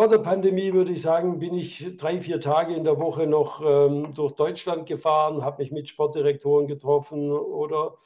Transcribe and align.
vor 0.00 0.08
der 0.08 0.16
Pandemie 0.16 0.72
würde 0.72 0.92
ich 0.92 1.02
sagen, 1.02 1.40
bin 1.40 1.52
ich 1.52 1.94
drei, 1.98 2.22
vier 2.22 2.40
Tage 2.40 2.74
in 2.74 2.84
der 2.84 2.98
Woche 2.98 3.26
noch 3.26 3.60
ähm, 3.62 4.14
durch 4.14 4.32
Deutschland 4.32 4.86
gefahren, 4.88 5.44
habe 5.44 5.62
mich 5.62 5.72
mit 5.72 5.90
Sportdirektoren 5.90 6.66
getroffen 6.66 7.30
oder 7.30 7.98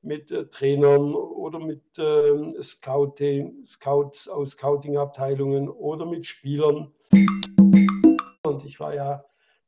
mit 0.00 0.30
äh, 0.30 0.46
Trainern 0.46 1.12
oder 1.12 1.58
mit 1.58 1.98
äh, 1.98 2.62
Scouting, 2.62 3.64
Scouts 3.66 4.28
aus 4.28 4.50
Scouting-Abteilungen 4.50 5.68
oder 5.68 6.06
mit 6.06 6.24
Spielern. 6.24 6.92
Und 8.44 8.64
ich 8.64 8.78
war 8.78 8.94
ja 8.94 9.24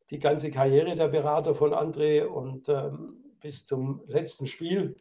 die 0.09 0.21
ganze 0.21 0.53
Karriere 0.53 0.95
der 0.95 1.09
Berater 1.09 1.53
von 1.53 1.75
André 1.75 2.25
und 2.25 2.69
ähm, 2.69 3.25
bis 3.41 3.67
zum 3.67 4.05
letzten 4.07 4.47
Spiel 4.47 4.95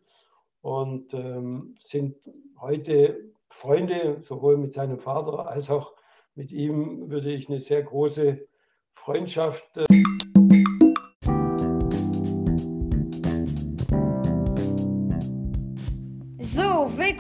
und 0.62 1.14
ähm, 1.14 1.76
sind 1.80 2.16
heute 2.60 3.20
Freunde, 3.52 4.18
sowohl 4.24 4.58
mit 4.58 4.74
seinem 4.74 4.98
Vater 4.98 5.48
als 5.48 5.70
auch 5.70 5.94
mit 6.36 6.52
ihm 6.52 7.10
würde 7.10 7.32
ich 7.32 7.50
eine 7.50 7.60
sehr 7.60 7.84
große 7.84 8.48
Freundschaft. 8.94 9.78
Äh 9.78 10.11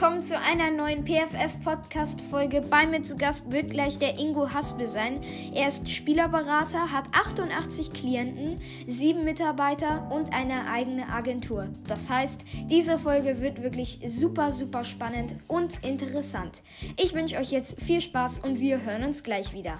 willkommen 0.01 0.23
zu 0.23 0.35
einer 0.35 0.71
neuen 0.71 1.05
PFF-Podcast-Folge. 1.05 2.61
Bei 2.61 2.87
mir 2.87 3.03
zu 3.03 3.17
Gast 3.17 3.51
wird 3.51 3.69
gleich 3.69 3.99
der 3.99 4.17
Ingo 4.17 4.51
Haspel 4.51 4.87
sein. 4.87 5.21
Er 5.53 5.67
ist 5.67 5.91
Spielerberater, 5.91 6.91
hat 6.91 7.05
88 7.11 7.93
Klienten, 7.93 8.59
sieben 8.83 9.23
Mitarbeiter 9.23 10.09
und 10.11 10.33
eine 10.33 10.67
eigene 10.71 11.07
Agentur. 11.07 11.67
Das 11.85 12.09
heißt, 12.09 12.41
diese 12.65 12.97
Folge 12.97 13.41
wird 13.41 13.61
wirklich 13.61 13.99
super, 14.07 14.49
super 14.49 14.83
spannend 14.83 15.35
und 15.47 15.85
interessant. 15.85 16.63
Ich 16.99 17.13
wünsche 17.13 17.37
euch 17.37 17.51
jetzt 17.51 17.79
viel 17.79 18.01
Spaß 18.01 18.39
und 18.39 18.59
wir 18.59 18.83
hören 18.83 19.03
uns 19.03 19.21
gleich 19.21 19.53
wieder. 19.53 19.77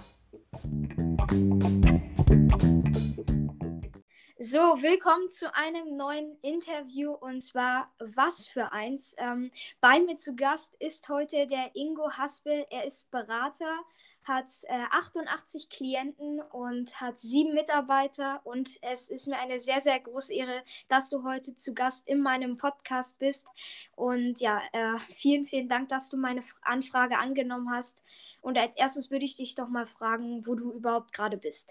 So, 4.52 4.82
willkommen 4.82 5.30
zu 5.30 5.56
einem 5.56 5.96
neuen 5.96 6.38
Interview 6.42 7.14
und 7.14 7.40
zwar 7.40 7.90
was 8.00 8.48
für 8.48 8.74
eins. 8.74 9.16
Ähm, 9.18 9.50
bei 9.80 10.02
mir 10.02 10.18
zu 10.18 10.36
Gast 10.36 10.76
ist 10.76 11.08
heute 11.08 11.48
der 11.48 11.74
Ingo 11.74 12.12
Haspel. 12.12 12.66
Er 12.70 12.84
ist 12.84 13.10
Berater, 13.12 13.80
hat 14.26 14.50
äh, 14.64 14.84
88 14.92 15.70
Klienten 15.70 16.42
und 16.42 17.00
hat 17.00 17.18
sieben 17.18 17.54
Mitarbeiter 17.54 18.42
und 18.44 18.78
es 18.82 19.08
ist 19.08 19.26
mir 19.28 19.40
eine 19.40 19.58
sehr, 19.58 19.80
sehr 19.80 20.02
große 20.02 20.34
Ehre, 20.34 20.64
dass 20.90 21.08
du 21.08 21.24
heute 21.24 21.56
zu 21.56 21.74
Gast 21.74 22.06
in 22.10 22.22
meinem 22.22 22.58
Podcast 22.58 23.20
bist. 23.20 23.48
Und 23.96 24.42
ja, 24.42 24.62
äh, 24.74 25.00
vielen, 25.08 25.46
vielen 25.46 25.70
Dank, 25.70 25.88
dass 25.88 26.10
du 26.10 26.18
meine 26.18 26.42
Anfrage 26.62 27.20
angenommen 27.20 27.72
hast. 27.72 28.04
Und 28.42 28.58
als 28.58 28.76
erstes 28.76 29.12
würde 29.12 29.24
ich 29.24 29.38
dich 29.38 29.56
doch 29.56 29.70
mal 29.70 29.86
fragen, 29.86 30.46
wo 30.46 30.56
du 30.56 30.74
überhaupt 30.74 31.14
gerade 31.14 31.38
bist. 31.38 31.70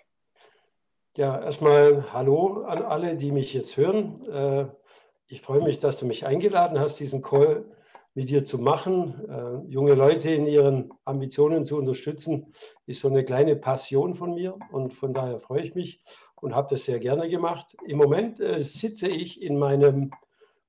Ja, 1.21 1.39
erstmal 1.39 2.15
Hallo 2.15 2.63
an 2.63 2.81
alle, 2.83 3.15
die 3.15 3.31
mich 3.31 3.53
jetzt 3.53 3.77
hören. 3.77 4.27
Äh, 4.27 4.69
ich 5.27 5.43
freue 5.43 5.61
mich, 5.63 5.79
dass 5.79 5.99
du 5.99 6.07
mich 6.07 6.25
eingeladen 6.25 6.81
hast, 6.81 6.99
diesen 6.99 7.21
Call 7.21 7.67
mit 8.15 8.31
dir 8.31 8.43
zu 8.43 8.59
machen. 8.59 9.29
Äh, 9.29 9.71
junge 9.71 9.93
Leute 9.93 10.31
in 10.31 10.47
ihren 10.47 10.95
Ambitionen 11.05 11.67
zu 11.67 11.77
unterstützen, 11.77 12.55
ist 12.87 13.03
so 13.03 13.09
eine 13.09 13.23
kleine 13.23 13.55
Passion 13.55 14.15
von 14.15 14.33
mir 14.33 14.57
und 14.73 14.95
von 14.95 15.13
daher 15.13 15.41
freue 15.41 15.61
ich 15.61 15.75
mich 15.75 16.03
und 16.37 16.55
habe 16.55 16.69
das 16.71 16.87
sehr 16.87 16.99
gerne 16.99 17.29
gemacht. 17.29 17.77
Im 17.87 17.99
Moment 17.99 18.41
äh, 18.41 18.63
sitze 18.63 19.09
ich 19.09 19.43
in 19.43 19.59
meinem 19.59 20.13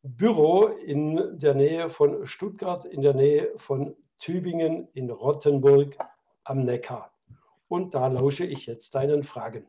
Büro 0.03 0.65
in 0.65 1.39
der 1.39 1.53
Nähe 1.53 1.89
von 1.89 2.25
Stuttgart, 2.25 2.83
in 2.83 3.02
der 3.02 3.13
Nähe 3.13 3.53
von 3.55 3.95
Tübingen 4.19 4.89
in 4.95 5.11
Rottenburg 5.11 5.95
am 6.43 6.65
Neckar. 6.65 7.14
Und 7.70 7.93
da 7.93 8.08
lausche 8.08 8.45
ich 8.45 8.65
jetzt 8.65 8.95
deinen 8.95 9.23
Fragen. 9.23 9.65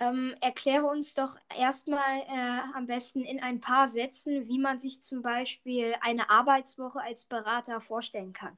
Ähm, 0.00 0.34
erkläre 0.40 0.86
uns 0.86 1.14
doch 1.14 1.36
erstmal 1.58 2.20
äh, 2.20 2.60
am 2.74 2.86
besten 2.86 3.20
in 3.22 3.38
ein 3.38 3.60
paar 3.60 3.86
Sätzen, 3.86 4.48
wie 4.48 4.58
man 4.58 4.78
sich 4.78 5.02
zum 5.02 5.20
Beispiel 5.20 5.94
eine 6.00 6.30
Arbeitswoche 6.30 7.00
als 7.00 7.26
Berater 7.26 7.82
vorstellen 7.82 8.32
kann. 8.32 8.56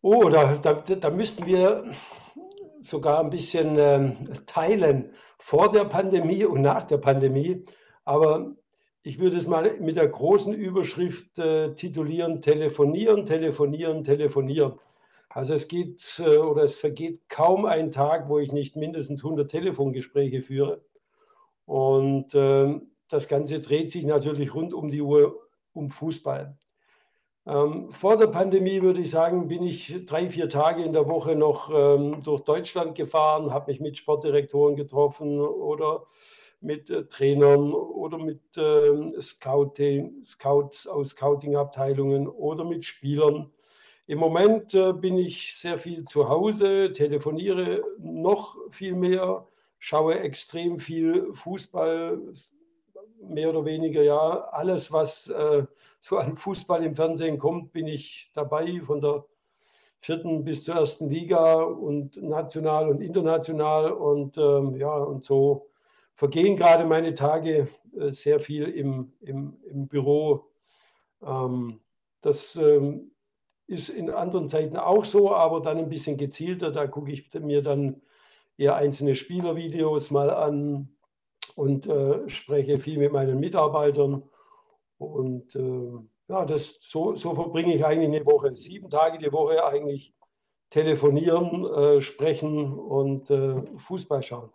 Oh, 0.00 0.28
da, 0.28 0.54
da, 0.54 0.74
da 0.74 1.10
müssten 1.10 1.46
wir 1.46 1.92
sogar 2.80 3.20
ein 3.20 3.30
bisschen 3.30 3.76
ähm, 3.78 4.16
teilen 4.46 5.12
vor 5.38 5.70
der 5.70 5.84
Pandemie 5.84 6.44
und 6.44 6.62
nach 6.62 6.84
der 6.84 6.98
Pandemie. 6.98 7.64
Aber 8.04 8.52
ich 9.02 9.18
würde 9.18 9.36
es 9.36 9.46
mal 9.48 9.78
mit 9.80 9.96
der 9.96 10.08
großen 10.08 10.54
Überschrift 10.54 11.38
äh, 11.38 11.74
titulieren, 11.74 12.40
telefonieren, 12.40 13.26
telefonieren, 13.26 14.04
telefonieren. 14.04 14.74
Also 15.34 15.54
es 15.54 15.66
geht 15.66 16.18
äh, 16.18 16.36
oder 16.36 16.62
es 16.62 16.76
vergeht 16.76 17.28
kaum 17.28 17.64
ein 17.64 17.90
Tag, 17.90 18.28
wo 18.28 18.38
ich 18.38 18.52
nicht 18.52 18.76
mindestens 18.76 19.24
100 19.24 19.50
Telefongespräche 19.50 20.42
führe. 20.42 20.84
Und 21.64 22.34
äh, 22.34 22.80
das 23.08 23.28
Ganze 23.28 23.60
dreht 23.60 23.90
sich 23.90 24.04
natürlich 24.04 24.54
rund 24.54 24.74
um 24.74 24.88
die 24.88 25.00
Uhr 25.00 25.40
um 25.72 25.90
Fußball. 25.90 26.58
Ähm, 27.46 27.90
vor 27.90 28.18
der 28.18 28.28
Pandemie 28.28 28.82
würde 28.82 29.00
ich 29.00 29.10
sagen, 29.10 29.48
bin 29.48 29.62
ich 29.62 30.04
drei, 30.06 30.28
vier 30.28 30.48
Tage 30.48 30.84
in 30.84 30.92
der 30.92 31.08
Woche 31.08 31.34
noch 31.34 31.70
ähm, 31.74 32.22
durch 32.22 32.42
Deutschland 32.42 32.94
gefahren, 32.94 33.52
habe 33.52 33.72
mich 33.72 33.80
mit 33.80 33.96
Sportdirektoren 33.96 34.76
getroffen 34.76 35.40
oder 35.40 36.04
mit 36.60 36.90
äh, 36.90 37.06
Trainern 37.06 37.72
oder 37.72 38.18
mit 38.18 38.56
äh, 38.56 39.20
Scouting, 39.20 40.22
Scouts 40.22 40.86
aus 40.86 41.10
Scouting-Abteilungen 41.10 42.28
oder 42.28 42.64
mit 42.64 42.84
Spielern 42.84 43.50
im 44.06 44.18
Moment 44.18 44.74
äh, 44.74 44.92
bin 44.92 45.16
ich 45.16 45.56
sehr 45.56 45.78
viel 45.78 46.04
zu 46.04 46.28
Hause, 46.28 46.92
telefoniere 46.92 47.82
noch 47.98 48.56
viel 48.70 48.94
mehr, 48.94 49.46
schaue 49.78 50.18
extrem 50.18 50.78
viel 50.78 51.32
Fußball, 51.32 52.20
mehr 53.22 53.50
oder 53.50 53.64
weniger 53.64 54.02
ja. 54.02 54.48
Alles, 54.50 54.92
was 54.92 55.28
äh, 55.28 55.64
so 56.00 56.18
an 56.18 56.36
Fußball 56.36 56.84
im 56.84 56.94
Fernsehen 56.94 57.38
kommt, 57.38 57.72
bin 57.72 57.86
ich 57.86 58.30
dabei, 58.34 58.80
von 58.84 59.00
der 59.00 59.24
vierten 60.00 60.42
bis 60.42 60.64
zur 60.64 60.74
ersten 60.74 61.08
Liga 61.08 61.62
und 61.62 62.20
national 62.20 62.88
und 62.88 63.00
international. 63.00 63.92
Und 63.92 64.36
ähm, 64.36 64.76
ja, 64.76 64.94
und 64.94 65.24
so 65.24 65.68
vergehen 66.14 66.56
gerade 66.56 66.84
meine 66.84 67.14
Tage 67.14 67.68
äh, 67.96 68.10
sehr 68.10 68.40
viel 68.40 68.64
im, 68.64 69.12
im, 69.20 69.56
im 69.64 69.86
Büro. 69.86 70.48
Ähm, 71.24 71.80
das 72.20 72.56
ähm, 72.56 73.11
ist 73.72 73.88
in 73.88 74.10
anderen 74.10 74.48
Zeiten 74.48 74.76
auch 74.76 75.04
so, 75.04 75.34
aber 75.34 75.60
dann 75.60 75.78
ein 75.78 75.88
bisschen 75.88 76.16
gezielter. 76.16 76.70
Da 76.70 76.86
gucke 76.86 77.10
ich 77.10 77.32
mir 77.34 77.62
dann 77.62 78.02
eher 78.56 78.76
einzelne 78.76 79.14
Spielervideos 79.14 80.10
mal 80.10 80.30
an 80.30 80.88
und 81.56 81.86
äh, 81.86 82.28
spreche 82.28 82.78
viel 82.78 82.98
mit 82.98 83.12
meinen 83.12 83.40
Mitarbeitern. 83.40 84.22
Und 84.98 85.56
äh, 85.56 85.92
ja, 86.28 86.44
das, 86.44 86.78
so, 86.80 87.14
so 87.14 87.34
verbringe 87.34 87.74
ich 87.74 87.84
eigentlich 87.84 88.08
eine 88.08 88.26
Woche. 88.26 88.54
Sieben 88.54 88.90
Tage 88.90 89.18
die 89.18 89.32
Woche 89.32 89.64
eigentlich 89.64 90.14
telefonieren, 90.70 91.64
äh, 91.64 92.00
sprechen 92.00 92.72
und 92.72 93.30
äh, 93.30 93.62
Fußball 93.78 94.22
schauen. 94.22 94.50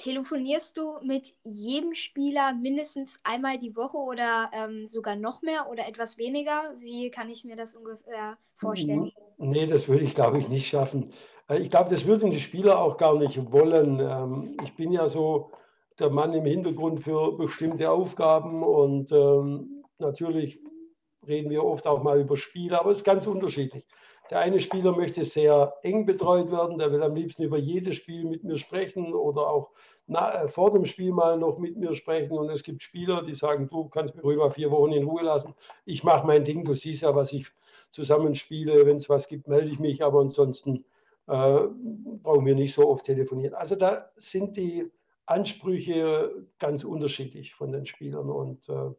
Telefonierst 0.00 0.78
du 0.78 0.94
mit 1.02 1.34
jedem 1.44 1.92
Spieler 1.92 2.54
mindestens 2.54 3.20
einmal 3.22 3.58
die 3.58 3.76
Woche 3.76 3.98
oder 3.98 4.50
ähm, 4.54 4.86
sogar 4.86 5.14
noch 5.14 5.42
mehr 5.42 5.68
oder 5.70 5.86
etwas 5.86 6.16
weniger? 6.16 6.74
Wie 6.78 7.10
kann 7.10 7.28
ich 7.28 7.44
mir 7.44 7.54
das 7.54 7.74
ungefähr 7.74 8.38
vorstellen? 8.54 9.12
Nee, 9.36 9.66
das 9.66 9.88
würde 9.88 10.04
ich, 10.04 10.14
glaube 10.14 10.38
ich, 10.38 10.48
nicht 10.48 10.68
schaffen. 10.68 11.12
Äh, 11.50 11.58
ich 11.58 11.68
glaube, 11.68 11.90
das 11.90 12.06
würden 12.06 12.30
die 12.30 12.40
Spieler 12.40 12.80
auch 12.80 12.96
gar 12.96 13.18
nicht 13.18 13.52
wollen. 13.52 14.00
Ähm, 14.00 14.56
ich 14.64 14.74
bin 14.74 14.90
ja 14.90 15.06
so 15.10 15.50
der 15.98 16.08
Mann 16.08 16.32
im 16.32 16.46
Hintergrund 16.46 17.00
für 17.00 17.36
bestimmte 17.36 17.90
Aufgaben 17.90 18.62
und 18.62 19.12
ähm, 19.12 19.84
natürlich 19.98 20.60
reden 21.28 21.50
wir 21.50 21.62
oft 21.62 21.86
auch 21.86 22.02
mal 22.02 22.18
über 22.18 22.38
Spiele, 22.38 22.80
aber 22.80 22.90
es 22.90 23.00
ist 23.00 23.04
ganz 23.04 23.26
unterschiedlich. 23.26 23.86
Der 24.30 24.38
eine 24.38 24.60
Spieler 24.60 24.92
möchte 24.96 25.24
sehr 25.24 25.74
eng 25.82 26.06
betreut 26.06 26.52
werden, 26.52 26.78
der 26.78 26.92
will 26.92 27.02
am 27.02 27.16
liebsten 27.16 27.42
über 27.42 27.58
jedes 27.58 27.96
Spiel 27.96 28.24
mit 28.24 28.44
mir 28.44 28.56
sprechen 28.58 29.12
oder 29.12 29.48
auch 29.48 29.70
na, 30.06 30.44
äh, 30.44 30.48
vor 30.48 30.70
dem 30.70 30.84
Spiel 30.84 31.12
mal 31.12 31.36
noch 31.36 31.58
mit 31.58 31.76
mir 31.76 31.94
sprechen. 31.94 32.38
Und 32.38 32.48
es 32.48 32.62
gibt 32.62 32.82
Spieler, 32.82 33.22
die 33.22 33.34
sagen, 33.34 33.68
du 33.68 33.88
kannst 33.88 34.14
mich 34.14 34.24
rüber 34.24 34.50
vier 34.52 34.70
Wochen 34.70 34.92
in 34.92 35.04
Ruhe 35.04 35.22
lassen. 35.22 35.54
Ich 35.84 36.04
mache 36.04 36.26
mein 36.26 36.44
Ding, 36.44 36.64
du 36.64 36.74
siehst 36.74 37.02
ja, 37.02 37.14
was 37.14 37.32
ich 37.32 37.48
zusammenspiele. 37.90 38.86
Wenn 38.86 38.98
es 38.98 39.08
was 39.08 39.26
gibt, 39.26 39.48
melde 39.48 39.70
ich 39.70 39.80
mich, 39.80 40.04
aber 40.04 40.20
ansonsten 40.20 40.84
äh, 41.26 41.58
brauchen 42.22 42.46
wir 42.46 42.54
nicht 42.54 42.72
so 42.72 42.88
oft 42.88 43.06
telefonieren. 43.06 43.54
Also 43.54 43.74
da 43.74 44.10
sind 44.16 44.56
die 44.56 44.90
Ansprüche 45.26 46.46
ganz 46.58 46.84
unterschiedlich 46.84 47.54
von 47.54 47.72
den 47.72 47.86
Spielern 47.86 48.30
und 48.30 48.68
äh, 48.68 48.90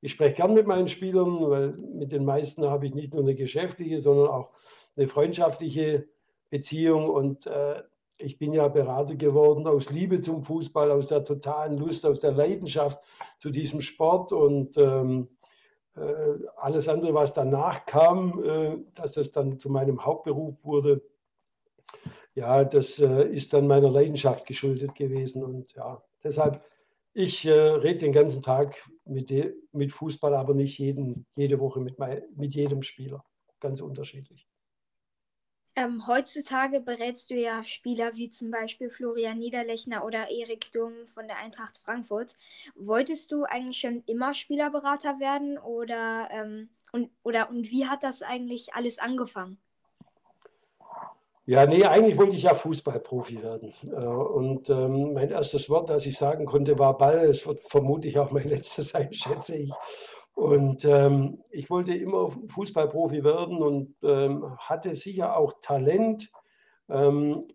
ich 0.00 0.12
spreche 0.12 0.34
gern 0.34 0.54
mit 0.54 0.66
meinen 0.66 0.88
Spielern, 0.88 1.40
weil 1.48 1.72
mit 1.72 2.12
den 2.12 2.24
meisten 2.24 2.64
habe 2.64 2.86
ich 2.86 2.94
nicht 2.94 3.12
nur 3.12 3.22
eine 3.22 3.34
geschäftliche, 3.34 4.00
sondern 4.00 4.28
auch 4.28 4.50
eine 4.96 5.08
freundschaftliche 5.08 6.08
Beziehung. 6.50 7.08
Und 7.08 7.46
äh, 7.46 7.82
ich 8.18 8.38
bin 8.38 8.52
ja 8.52 8.68
Berater 8.68 9.16
geworden 9.16 9.66
aus 9.66 9.90
Liebe 9.90 10.20
zum 10.20 10.42
Fußball, 10.42 10.90
aus 10.90 11.08
der 11.08 11.24
totalen 11.24 11.78
Lust, 11.78 12.06
aus 12.06 12.20
der 12.20 12.32
Leidenschaft 12.32 13.02
zu 13.38 13.50
diesem 13.50 13.80
Sport. 13.80 14.32
Und 14.32 14.76
ähm, 14.76 15.28
äh, 15.96 16.34
alles 16.56 16.88
andere, 16.88 17.14
was 17.14 17.34
danach 17.34 17.84
kam, 17.86 18.42
äh, 18.44 18.78
dass 18.94 19.12
das 19.12 19.32
dann 19.32 19.58
zu 19.58 19.68
meinem 19.68 20.04
Hauptberuf 20.04 20.54
wurde, 20.62 21.02
ja, 22.34 22.62
das 22.62 23.00
äh, 23.00 23.24
ist 23.24 23.52
dann 23.52 23.66
meiner 23.66 23.90
Leidenschaft 23.90 24.46
geschuldet 24.46 24.94
gewesen. 24.94 25.42
Und 25.42 25.74
ja, 25.74 26.00
deshalb, 26.22 26.62
ich 27.12 27.44
äh, 27.46 27.52
rede 27.52 27.98
den 27.98 28.12
ganzen 28.12 28.42
Tag 28.42 28.88
mit, 29.04 29.32
mit 29.72 29.92
Fußball, 29.92 30.34
aber 30.34 30.54
nicht 30.54 30.78
jeden, 30.78 31.26
jede 31.36 31.58
Woche 31.58 31.80
mit, 31.80 31.96
mit 32.36 32.54
jedem 32.54 32.82
Spieler. 32.82 33.24
Ganz 33.60 33.80
unterschiedlich. 33.80 34.46
Ähm, 35.78 36.08
heutzutage 36.08 36.80
berätst 36.80 37.30
du 37.30 37.34
ja 37.34 37.62
Spieler 37.62 38.16
wie 38.16 38.28
zum 38.30 38.50
Beispiel 38.50 38.90
Florian 38.90 39.38
Niederlechner 39.38 40.04
oder 40.04 40.28
Erik 40.28 40.72
Dumm 40.72 41.06
von 41.06 41.28
der 41.28 41.38
Eintracht 41.38 41.78
Frankfurt. 41.78 42.36
Wolltest 42.74 43.30
du 43.30 43.44
eigentlich 43.44 43.78
schon 43.78 44.02
immer 44.06 44.34
Spielerberater 44.34 45.20
werden 45.20 45.56
oder, 45.56 46.28
ähm, 46.32 46.68
und, 46.90 47.10
oder 47.22 47.48
und 47.48 47.70
wie 47.70 47.86
hat 47.86 48.02
das 48.02 48.22
eigentlich 48.22 48.74
alles 48.74 48.98
angefangen? 48.98 49.58
Ja, 51.48 51.64
nee, 51.64 51.82
eigentlich 51.82 52.18
wollte 52.18 52.36
ich 52.36 52.42
ja 52.42 52.54
Fußballprofi 52.54 53.42
werden. 53.42 53.72
Äh, 53.86 54.04
und 54.04 54.68
ähm, 54.68 55.14
mein 55.14 55.30
erstes 55.30 55.70
Wort, 55.70 55.88
das 55.88 56.04
ich 56.04 56.18
sagen 56.18 56.44
konnte, 56.44 56.78
war 56.78 56.98
Ball. 56.98 57.20
Es 57.20 57.46
wird 57.46 57.60
vermutlich 57.60 58.18
auch 58.18 58.30
mein 58.32 58.48
letztes 58.50 58.90
sein, 58.90 59.14
schätze 59.14 59.56
ich. 59.56 59.72
Und 60.34 60.84
ähm, 60.84 61.42
ich 61.50 61.70
wollte 61.70 61.94
immer 61.94 62.28
Fußballprofi 62.48 63.24
werden 63.24 63.62
und 63.62 63.94
ähm, 64.02 64.58
hatte 64.58 64.94
sicher 64.94 65.38
auch 65.38 65.54
Talent. 65.62 66.30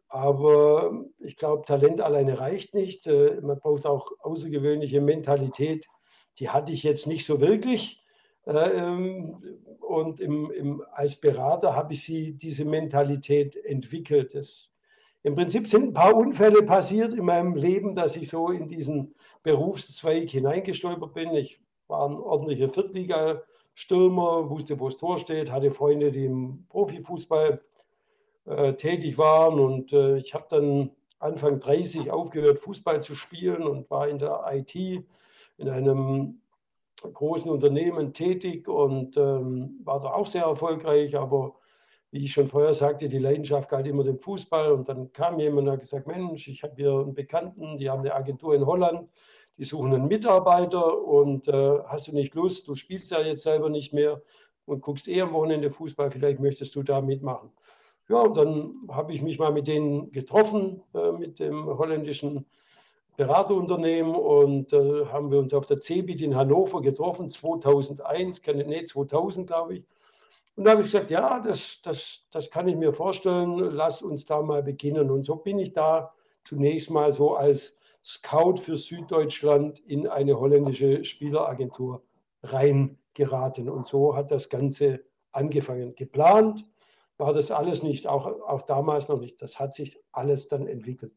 Aber 0.10 0.92
ich 1.20 1.38
glaube, 1.38 1.64
Talent 1.66 2.02
alleine 2.02 2.40
reicht 2.40 2.76
nicht. 2.76 3.08
Äh, 3.08 3.42
man 3.42 3.60
braucht 3.60 3.86
auch 3.88 4.12
außergewöhnliche 4.22 5.02
Mentalität. 5.02 5.88
Die 6.38 6.50
hatte 6.50 6.72
ich 6.72 6.84
jetzt 6.84 7.08
nicht 7.08 7.26
so 7.26 7.42
wirklich. 7.42 8.03
Äh, 8.46 8.52
ähm, 8.52 9.38
und 9.80 10.20
im, 10.20 10.52
im, 10.52 10.84
als 10.92 11.16
Berater 11.16 11.76
habe 11.76 11.94
ich 11.94 12.04
sie, 12.04 12.34
diese 12.34 12.66
Mentalität 12.66 13.56
entwickelt. 13.56 14.36
Das, 14.36 14.70
Im 15.24 15.36
Prinzip 15.36 15.68
sind 15.68 15.90
ein 15.90 15.94
paar 15.94 16.16
Unfälle 16.16 16.64
passiert 16.64 17.14
in 17.14 17.26
meinem 17.26 17.56
Leben, 17.56 17.96
dass 17.96 18.16
ich 18.16 18.30
so 18.30 18.50
in 18.50 18.68
diesen 18.68 19.16
Berufszweig 19.44 20.30
hineingestolpert 20.30 21.14
bin. 21.14 21.34
Ich 21.36 21.62
war 21.88 22.08
ein 22.10 22.16
ordentlicher 22.16 22.70
Viertligastürmer, 22.70 24.50
wusste, 24.50 24.80
wo 24.80 24.90
das 24.90 24.98
Tor 24.98 25.18
steht, 25.18 25.52
hatte 25.52 25.72
Freunde, 25.72 26.12
die 26.12 26.26
im 26.26 26.66
Profifußball 26.70 27.62
äh, 28.46 28.74
tätig 28.74 29.18
waren. 29.18 29.60
Und 29.60 29.94
äh, 29.94 30.18
ich 30.18 30.34
habe 30.34 30.46
dann 30.50 30.92
Anfang 31.20 31.60
30 31.60 32.12
aufgehört, 32.12 32.60
Fußball 32.60 33.02
zu 33.02 33.16
spielen 33.16 33.64
und 33.64 33.90
war 33.90 34.10
in 34.10 34.18
der 34.18 34.44
IT 34.52 34.76
in 34.76 35.70
einem 35.70 36.42
großen 37.12 37.52
Unternehmen 37.52 38.14
tätig 38.14 38.68
und 38.68 39.18
ähm, 39.18 39.80
war 39.84 40.00
da 40.00 40.14
auch 40.14 40.26
sehr 40.26 40.44
erfolgreich, 40.44 41.16
aber 41.16 41.56
wie 42.12 42.24
ich 42.24 42.32
schon 42.32 42.48
vorher 42.48 42.74
sagte, 42.74 43.10
die 43.10 43.18
Leidenschaft 43.18 43.70
galt 43.70 43.88
immer 43.88 44.04
dem 44.04 44.20
Fußball 44.20 44.72
und 44.72 44.88
dann 44.88 45.12
kam 45.14 45.40
jemand 45.40 45.68
und 45.68 45.74
hat 45.74 45.80
gesagt, 45.80 46.06
Mensch, 46.06 46.48
ich 46.48 46.62
habe 46.64 46.76
hier 46.76 46.92
einen 46.92 47.16
Bekannten, 47.16 47.78
die 47.78 47.90
haben 47.90 48.02
eine 48.02 48.14
Agentur 48.14 48.54
in 48.54 48.66
Holland, 48.66 49.10
die 49.58 49.64
suchen 49.64 49.94
einen 49.94 50.08
Mitarbeiter 50.08 51.02
und 51.04 51.48
äh, 51.48 51.80
hast 51.86 52.08
du 52.08 52.14
nicht 52.14 52.36
Lust, 52.36 52.68
du 52.68 52.76
spielst 52.76 53.12
ja 53.12 53.20
jetzt 53.20 53.44
selber 53.44 53.70
nicht 53.70 53.94
mehr 53.94 54.22
und 54.66 54.82
guckst 54.82 55.08
eher 55.08 55.24
am 55.24 55.34
Wochenende 55.34 55.72
Fußball, 55.72 56.12
vielleicht 56.12 56.40
möchtest 56.40 56.76
du 56.76 56.84
da 56.84 57.02
mitmachen. 57.02 57.52
Ja, 58.10 58.22
und 58.22 58.38
dann 58.38 58.76
habe 58.90 59.14
ich 59.14 59.22
mich 59.22 59.40
mal 59.40 59.52
mit 59.52 59.68
denen 59.68 60.12
getroffen, 60.12 60.84
äh, 60.94 61.12
mit 61.12 61.40
dem 61.40 61.66
holländischen 61.66 62.46
Beraterunternehmen 63.16 64.16
und 64.16 64.74
äh, 64.74 65.06
haben 65.06 65.30
wir 65.32 65.40
uns 65.40 65.54
auf 65.54 65.66
der 65.66 65.80
CeBIT 65.80 66.22
in 66.22 66.36
Hannover 66.36 66.82
getroffen, 66.82 67.30
2001, 67.30 68.42
nee, 68.66 68.84
2000 68.84 69.48
glaube 69.48 69.76
ich. 69.76 69.86
Und 70.56 70.66
da 70.66 70.72
habe 70.72 70.82
ich 70.82 70.88
gesagt, 70.88 71.10
ja, 71.10 71.40
das, 71.40 71.82
das, 71.82 72.28
das 72.32 72.50
kann 72.50 72.68
ich 72.68 72.76
mir 72.76 72.94
vorstellen, 72.94 73.58
lass 73.58 74.02
uns 74.02 74.26
da 74.26 74.42
mal 74.42 74.62
beginnen. 74.62 75.10
Und 75.10 75.26
so 75.26 75.38
bin 75.38 75.58
ich 75.60 75.74
da 75.74 76.14
zunächst 76.44 76.90
mal 76.92 77.14
so 77.14 77.36
als 77.36 77.76
Scout 78.04 78.58
für 78.58 78.78
Süddeutschland 78.78 79.80
in 79.80 80.08
eine 80.08 80.40
holländische 80.40 81.04
Spieleragentur 81.04 82.04
reingeraten. 82.44 83.70
Und 83.70 83.88
so 83.88 84.16
hat 84.16 84.30
das 84.30 84.50
Ganze 84.50 85.04
angefangen. 85.32 85.96
Geplant 85.96 86.66
war 87.18 87.34
das 87.34 87.50
alles 87.50 87.82
nicht, 87.82 88.08
auch, 88.08 88.26
auch 88.26 88.64
damals 88.64 89.08
noch 89.08 89.20
nicht. 89.20 89.42
Das 89.42 89.60
hat 89.60 89.74
sich 89.74 90.00
alles 90.12 90.48
dann 90.48 90.68
entwickelt. 90.68 91.14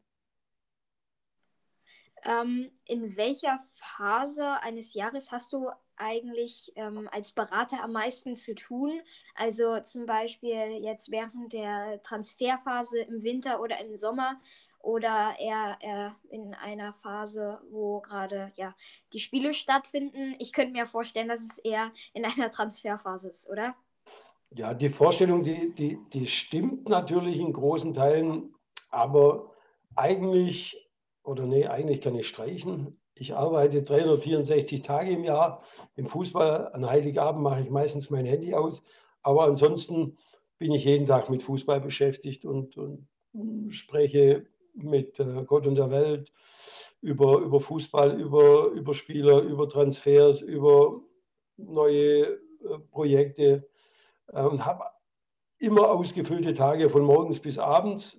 Ähm, 2.27 2.69
in 2.85 3.15
welcher 3.15 3.57
Phase 3.75 4.61
eines 4.61 4.93
Jahres 4.93 5.31
hast 5.31 5.53
du 5.53 5.69
eigentlich 5.95 6.73
ähm, 6.75 7.07
als 7.11 7.31
Berater 7.31 7.81
am 7.81 7.93
meisten 7.93 8.35
zu 8.35 8.53
tun? 8.53 8.91
Also 9.33 9.79
zum 9.79 10.05
Beispiel 10.05 10.77
jetzt 10.81 11.09
während 11.09 11.53
der 11.53 12.01
Transferphase 12.03 12.99
im 12.99 13.23
Winter 13.23 13.61
oder 13.61 13.79
im 13.79 13.95
Sommer 13.95 14.41
oder 14.79 15.35
eher, 15.39 15.77
eher 15.79 16.15
in 16.29 16.53
einer 16.53 16.91
Phase, 16.93 17.61
wo 17.71 18.01
gerade 18.01 18.51
ja, 18.55 18.75
die 19.13 19.19
Spiele 19.19 19.53
stattfinden? 19.53 20.35
Ich 20.37 20.51
könnte 20.51 20.73
mir 20.73 20.85
vorstellen, 20.85 21.29
dass 21.29 21.41
es 21.41 21.57
eher 21.59 21.91
in 22.13 22.25
einer 22.25 22.51
Transferphase 22.51 23.29
ist, 23.29 23.49
oder? 23.49 23.73
Ja, 24.51 24.73
die 24.73 24.89
Vorstellung, 24.89 25.43
die, 25.43 25.73
die, 25.73 25.97
die 26.11 26.27
stimmt 26.27 26.89
natürlich 26.89 27.39
in 27.39 27.53
großen 27.53 27.93
Teilen, 27.93 28.53
aber 28.89 29.53
eigentlich 29.95 30.86
oder 31.27 31.45
nee, 31.45 31.67
eigentlich 31.67 32.01
kann 32.01 32.15
ich 32.15 32.27
streichen. 32.27 32.99
Ich 33.13 33.35
arbeite 33.35 33.83
364 33.83 34.81
Tage 34.81 35.11
im 35.11 35.23
Jahr. 35.23 35.61
Im 35.95 36.05
Fußball 36.05 36.71
an 36.73 36.89
Heiligabend 36.89 37.43
mache 37.43 37.61
ich 37.61 37.69
meistens 37.69 38.09
mein 38.09 38.25
Handy 38.25 38.53
aus. 38.53 38.83
Aber 39.23 39.43
ansonsten 39.43 40.17
bin 40.57 40.71
ich 40.71 40.85
jeden 40.85 41.05
Tag 41.05 41.29
mit 41.29 41.43
Fußball 41.43 41.81
beschäftigt 41.81 42.45
und, 42.45 42.77
und 42.77 43.07
spreche 43.69 44.45
mit 44.73 45.19
äh, 45.19 45.43
Gott 45.45 45.67
und 45.67 45.75
der 45.75 45.89
Welt 45.89 46.31
über, 47.01 47.39
über 47.39 47.59
Fußball, 47.59 48.19
über, 48.19 48.67
über 48.67 48.93
Spieler, 48.93 49.41
über 49.41 49.67
Transfers, 49.67 50.41
über 50.41 51.01
neue 51.57 52.23
äh, 52.23 52.37
Projekte 52.89 53.67
äh, 54.27 54.43
und 54.43 54.65
habe 54.65 54.85
immer 55.59 55.89
ausgefüllte 55.89 56.53
Tage 56.53 56.89
von 56.89 57.03
morgens 57.03 57.39
bis 57.39 57.57
abends. 57.57 58.17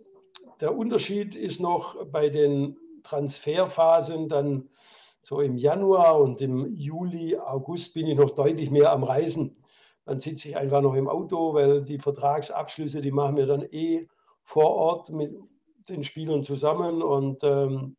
Der 0.61 0.77
Unterschied 0.77 1.37
ist 1.37 1.61
noch 1.61 2.05
bei 2.07 2.29
den 2.29 2.77
Transferphasen, 3.03 4.29
dann 4.29 4.69
so 5.21 5.41
im 5.41 5.57
Januar 5.57 6.21
und 6.21 6.41
im 6.41 6.75
Juli, 6.75 7.37
August 7.37 7.95
bin 7.95 8.07
ich 8.07 8.17
noch 8.17 8.31
deutlich 8.31 8.71
mehr 8.71 8.93
am 8.93 9.05
Reisen. 9.05 9.57
Dann 10.05 10.21
sitze 10.21 10.49
ich 10.49 10.57
einfach 10.57 10.81
noch 10.81 10.95
im 10.95 11.09
Auto, 11.09 11.55
weil 11.55 11.85
die 11.85 11.99
Vertragsabschlüsse, 11.99 13.01
die 13.01 13.11
machen 13.11 13.37
wir 13.37 13.47
dann 13.47 13.63
eh 13.63 14.09
vor 14.43 14.71
Ort 14.71 15.11
mit 15.11 15.37
den 15.89 16.05
Spielern 16.05 16.43
zusammen 16.43 17.03
und 17.03 17.43
ähm, 17.45 17.97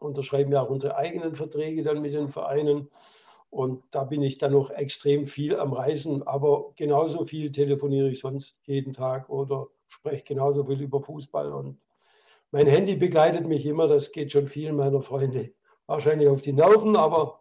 unterschreiben 0.00 0.52
ja 0.52 0.62
auch 0.62 0.70
unsere 0.70 0.96
eigenen 0.96 1.34
Verträge 1.34 1.82
dann 1.82 2.02
mit 2.02 2.12
den 2.12 2.28
Vereinen. 2.28 2.90
Und 3.50 3.84
da 3.92 4.02
bin 4.02 4.22
ich 4.22 4.38
dann 4.38 4.52
noch 4.52 4.70
extrem 4.70 5.26
viel 5.26 5.54
am 5.56 5.72
Reisen, 5.72 6.24
aber 6.24 6.72
genauso 6.74 7.24
viel 7.24 7.52
telefoniere 7.52 8.08
ich 8.08 8.18
sonst 8.18 8.56
jeden 8.64 8.92
Tag 8.92 9.30
oder 9.30 9.68
spreche 9.86 10.24
genauso 10.24 10.64
viel 10.64 10.82
über 10.82 11.00
Fußball 11.00 11.52
und 11.52 11.78
mein 12.54 12.68
Handy 12.68 12.94
begleitet 12.94 13.48
mich 13.48 13.66
immer, 13.66 13.88
das 13.88 14.12
geht 14.12 14.30
schon 14.30 14.46
vielen 14.46 14.76
meiner 14.76 15.02
Freunde 15.02 15.52
wahrscheinlich 15.86 16.28
auf 16.28 16.40
die 16.40 16.52
Nerven, 16.52 16.94
aber 16.94 17.40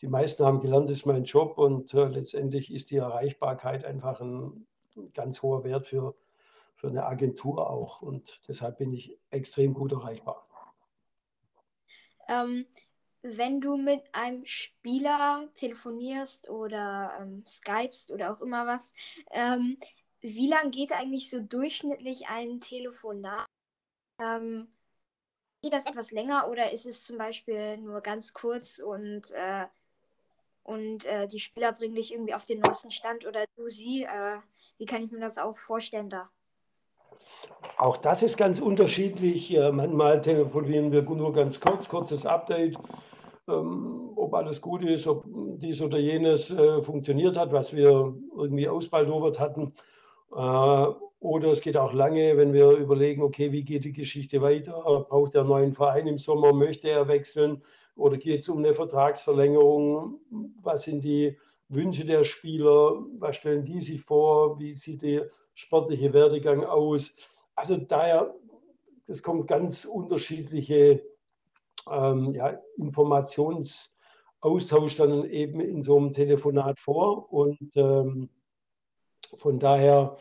die 0.00 0.08
meisten 0.08 0.44
haben 0.44 0.58
gelernt, 0.58 0.90
ist 0.90 1.06
mein 1.06 1.22
Job 1.22 1.58
und 1.58 1.94
äh, 1.94 2.06
letztendlich 2.06 2.74
ist 2.74 2.90
die 2.90 2.96
Erreichbarkeit 2.96 3.84
einfach 3.84 4.20
ein 4.20 4.66
ganz 5.14 5.42
hoher 5.42 5.62
Wert 5.62 5.86
für, 5.86 6.16
für 6.74 6.88
eine 6.88 7.06
Agentur 7.06 7.70
auch 7.70 8.02
und 8.02 8.42
deshalb 8.48 8.78
bin 8.78 8.92
ich 8.92 9.16
extrem 9.30 9.74
gut 9.74 9.92
erreichbar. 9.92 10.44
Ähm, 12.28 12.66
wenn 13.22 13.60
du 13.60 13.76
mit 13.76 14.02
einem 14.10 14.44
Spieler 14.44 15.46
telefonierst 15.54 16.50
oder 16.50 17.12
ähm, 17.20 17.44
skypst 17.46 18.10
oder 18.10 18.32
auch 18.32 18.40
immer 18.40 18.66
was, 18.66 18.92
ähm, 19.30 19.76
wie 20.20 20.48
lange 20.48 20.72
geht 20.72 20.90
eigentlich 20.90 21.30
so 21.30 21.38
durchschnittlich 21.38 22.26
ein 22.26 22.58
Telefonat? 22.58 23.46
Ähm, 24.22 24.68
geht 25.62 25.72
das 25.72 25.86
etwas 25.86 26.10
länger 26.10 26.48
oder 26.50 26.72
ist 26.72 26.86
es 26.86 27.04
zum 27.04 27.18
Beispiel 27.18 27.76
nur 27.78 28.00
ganz 28.00 28.34
kurz 28.34 28.78
und, 28.78 29.30
äh, 29.32 29.66
und 30.64 31.04
äh, 31.06 31.26
die 31.28 31.40
Spieler 31.40 31.72
bringen 31.72 31.94
dich 31.94 32.12
irgendwie 32.12 32.34
auf 32.34 32.46
den 32.46 32.60
neuesten 32.60 32.90
Stand 32.90 33.26
oder 33.26 33.44
du 33.56 33.68
sie? 33.68 34.02
Äh, 34.02 34.38
wie 34.78 34.86
kann 34.86 35.04
ich 35.04 35.10
mir 35.12 35.20
das 35.20 35.38
auch 35.38 35.56
vorstellen 35.56 36.10
da? 36.10 36.30
Auch 37.76 37.96
das 37.96 38.22
ist 38.22 38.36
ganz 38.36 38.60
unterschiedlich. 38.60 39.54
Äh, 39.54 39.70
manchmal 39.72 40.20
telefonieren 40.20 40.92
wir 40.92 41.02
nur 41.02 41.32
ganz 41.32 41.60
kurz, 41.60 41.88
kurzes 41.88 42.26
Update, 42.26 42.76
ähm, 43.48 44.12
ob 44.16 44.34
alles 44.34 44.60
gut 44.60 44.84
ist, 44.84 45.06
ob 45.06 45.24
dies 45.26 45.80
oder 45.80 45.98
jenes 45.98 46.50
äh, 46.50 46.82
funktioniert 46.82 47.36
hat, 47.36 47.52
was 47.52 47.74
wir 47.74 48.14
irgendwie 48.36 48.68
ausbaldowert 48.68 49.38
hatten. 49.38 49.74
Oder 51.22 51.52
es 51.52 51.60
geht 51.60 51.76
auch 51.76 51.92
lange, 51.92 52.36
wenn 52.36 52.52
wir 52.52 52.72
überlegen, 52.72 53.22
okay, 53.22 53.52
wie 53.52 53.62
geht 53.62 53.84
die 53.84 53.92
Geschichte 53.92 54.42
weiter? 54.42 55.06
Braucht 55.08 55.34
er 55.34 55.42
einen 55.42 55.50
neuen 55.50 55.72
Verein 55.72 56.08
im 56.08 56.18
Sommer? 56.18 56.52
Möchte 56.52 56.90
er 56.90 57.06
wechseln? 57.06 57.62
Oder 57.94 58.16
geht 58.16 58.40
es 58.40 58.48
um 58.48 58.58
eine 58.58 58.74
Vertragsverlängerung? 58.74 60.18
Was 60.60 60.82
sind 60.82 61.04
die 61.04 61.38
Wünsche 61.68 62.04
der 62.04 62.24
Spieler, 62.24 62.96
was 63.18 63.36
stellen 63.36 63.64
die 63.64 63.80
sich 63.80 64.02
vor, 64.02 64.58
wie 64.58 64.74
sieht 64.74 65.02
der 65.02 65.28
sportliche 65.54 66.12
Werdegang 66.12 66.64
aus. 66.64 67.14
Also 67.54 67.76
daher, 67.76 68.34
das 69.06 69.22
kommt 69.22 69.46
ganz 69.46 69.84
unterschiedliche 69.86 71.02
ähm, 71.90 72.34
ja, 72.34 72.60
Informationsaustausch 72.76 74.96
dann 74.96 75.24
eben 75.30 75.60
in 75.60 75.80
so 75.82 75.96
einem 75.96 76.12
Telefonat 76.12 76.78
vor. 76.78 77.32
Und 77.32 77.74
ähm, 77.76 78.28
von 79.38 79.58
daher 79.58 80.16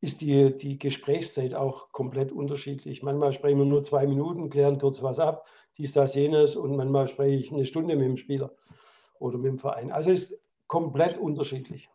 ist 0.00 0.20
die, 0.20 0.54
die 0.54 0.78
Gesprächszeit 0.78 1.54
auch 1.54 1.90
komplett 1.90 2.30
unterschiedlich. 2.30 3.02
Manchmal 3.02 3.32
sprechen 3.32 3.58
wir 3.58 3.64
nur 3.66 3.82
zwei 3.82 4.06
Minuten, 4.06 4.48
klären 4.48 4.78
kurz 4.78 5.02
was 5.02 5.18
ab, 5.18 5.48
dies, 5.76 5.92
das, 5.92 6.14
jenes 6.14 6.56
und 6.56 6.76
manchmal 6.76 7.08
spreche 7.08 7.36
ich 7.36 7.52
eine 7.52 7.64
Stunde 7.64 7.96
mit 7.96 8.06
dem 8.06 8.16
Spieler 8.16 8.54
oder 9.18 9.38
mit 9.38 9.46
dem 9.46 9.58
Verein. 9.58 9.90
Also 9.90 10.10
es 10.10 10.30
ist 10.30 10.40
komplett 10.66 11.18
unterschiedlich. 11.18 11.88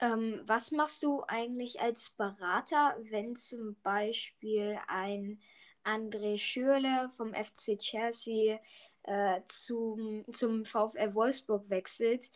Ähm, 0.00 0.40
was 0.46 0.72
machst 0.72 1.02
du 1.04 1.22
eigentlich 1.28 1.80
als 1.80 2.10
Berater, 2.10 2.96
wenn 3.10 3.36
zum 3.36 3.76
Beispiel 3.82 4.78
ein 4.88 5.40
André 5.84 6.38
Schürle 6.38 7.08
vom 7.16 7.32
FC 7.32 7.78
Chelsea 7.78 8.58
äh, 9.04 9.40
zum, 9.46 10.24
zum 10.32 10.64
VfL 10.64 11.14
Wolfsburg 11.14 11.70
wechselt? 11.70 12.32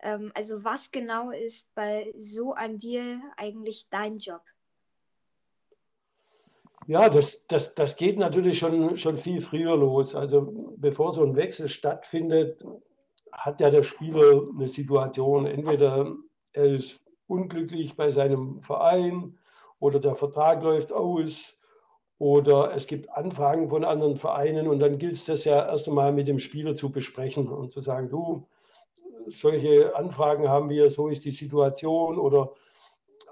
Ähm, 0.00 0.32
also 0.34 0.64
was 0.64 0.90
genau 0.90 1.30
ist 1.30 1.72
bei 1.74 2.12
so 2.16 2.54
einem 2.54 2.78
Deal 2.78 3.20
eigentlich 3.36 3.88
dein 3.90 4.18
Job? 4.18 4.42
Ja, 6.86 7.08
das, 7.08 7.46
das, 7.48 7.74
das 7.74 7.96
geht 7.96 8.16
natürlich 8.16 8.58
schon, 8.58 8.96
schon 8.96 9.18
viel 9.18 9.40
früher 9.40 9.76
los. 9.76 10.14
Also 10.14 10.74
bevor 10.76 11.12
so 11.12 11.24
ein 11.24 11.34
Wechsel 11.34 11.68
stattfindet, 11.68 12.64
hat 13.32 13.60
ja 13.60 13.70
der 13.70 13.82
Spieler 13.82 14.42
eine 14.54 14.68
Situation. 14.68 15.46
Entweder 15.46 16.14
er 16.52 16.64
ist 16.64 17.00
unglücklich 17.26 17.96
bei 17.96 18.10
seinem 18.10 18.62
Verein 18.62 19.36
oder 19.80 19.98
der 19.98 20.14
Vertrag 20.14 20.62
läuft 20.62 20.92
aus 20.92 21.60
oder 22.18 22.72
es 22.74 22.86
gibt 22.86 23.10
Anfragen 23.10 23.68
von 23.68 23.84
anderen 23.84 24.16
Vereinen 24.16 24.68
und 24.68 24.78
dann 24.78 24.98
gilt 24.98 25.14
es 25.14 25.24
das 25.24 25.44
ja 25.44 25.66
erst 25.66 25.88
einmal 25.88 26.12
mit 26.12 26.28
dem 26.28 26.38
Spieler 26.38 26.74
zu 26.74 26.90
besprechen 26.90 27.48
und 27.48 27.72
zu 27.72 27.80
sagen, 27.80 28.08
du, 28.08 28.46
solche 29.26 29.94
Anfragen 29.96 30.48
haben 30.48 30.68
wir, 30.68 30.90
so 30.90 31.08
ist 31.08 31.24
die 31.24 31.30
Situation 31.30 32.18
oder 32.18 32.52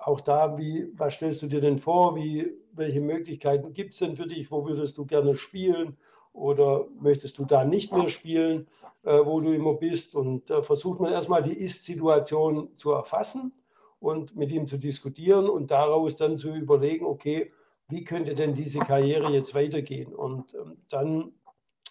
auch 0.02 0.20
da, 0.20 0.58
wie, 0.58 0.88
was 0.96 1.14
stellst 1.14 1.42
du 1.42 1.46
dir 1.46 1.60
denn 1.60 1.78
vor, 1.78 2.14
wie, 2.16 2.52
welche 2.72 3.00
Möglichkeiten 3.00 3.72
gibt 3.72 3.92
es 3.92 4.00
denn 4.00 4.16
für 4.16 4.26
dich, 4.26 4.50
wo 4.50 4.66
würdest 4.66 4.98
du 4.98 5.06
gerne 5.06 5.36
spielen 5.36 5.96
oder 6.32 6.86
möchtest 7.00 7.38
du 7.38 7.44
da 7.44 7.64
nicht 7.64 7.92
mehr 7.92 8.08
spielen, 8.08 8.66
äh, 9.04 9.24
wo 9.24 9.40
du 9.40 9.52
immer 9.52 9.74
bist 9.74 10.14
und 10.14 10.50
da 10.50 10.62
versucht 10.62 11.00
man 11.00 11.12
erstmal 11.12 11.42
die 11.42 11.54
Ist-Situation 11.54 12.74
zu 12.74 12.92
erfassen 12.92 13.52
und 13.98 14.36
mit 14.36 14.50
ihm 14.50 14.66
zu 14.66 14.76
diskutieren 14.76 15.48
und 15.48 15.70
daraus 15.70 16.16
dann 16.16 16.36
zu 16.36 16.54
überlegen, 16.54 17.06
okay, 17.06 17.52
wie 17.88 18.04
könnte 18.04 18.34
denn 18.34 18.54
diese 18.54 18.80
Karriere 18.80 19.30
jetzt 19.32 19.54
weitergehen? 19.54 20.14
Und 20.14 20.54
ähm, 20.54 20.78
dann 20.90 21.32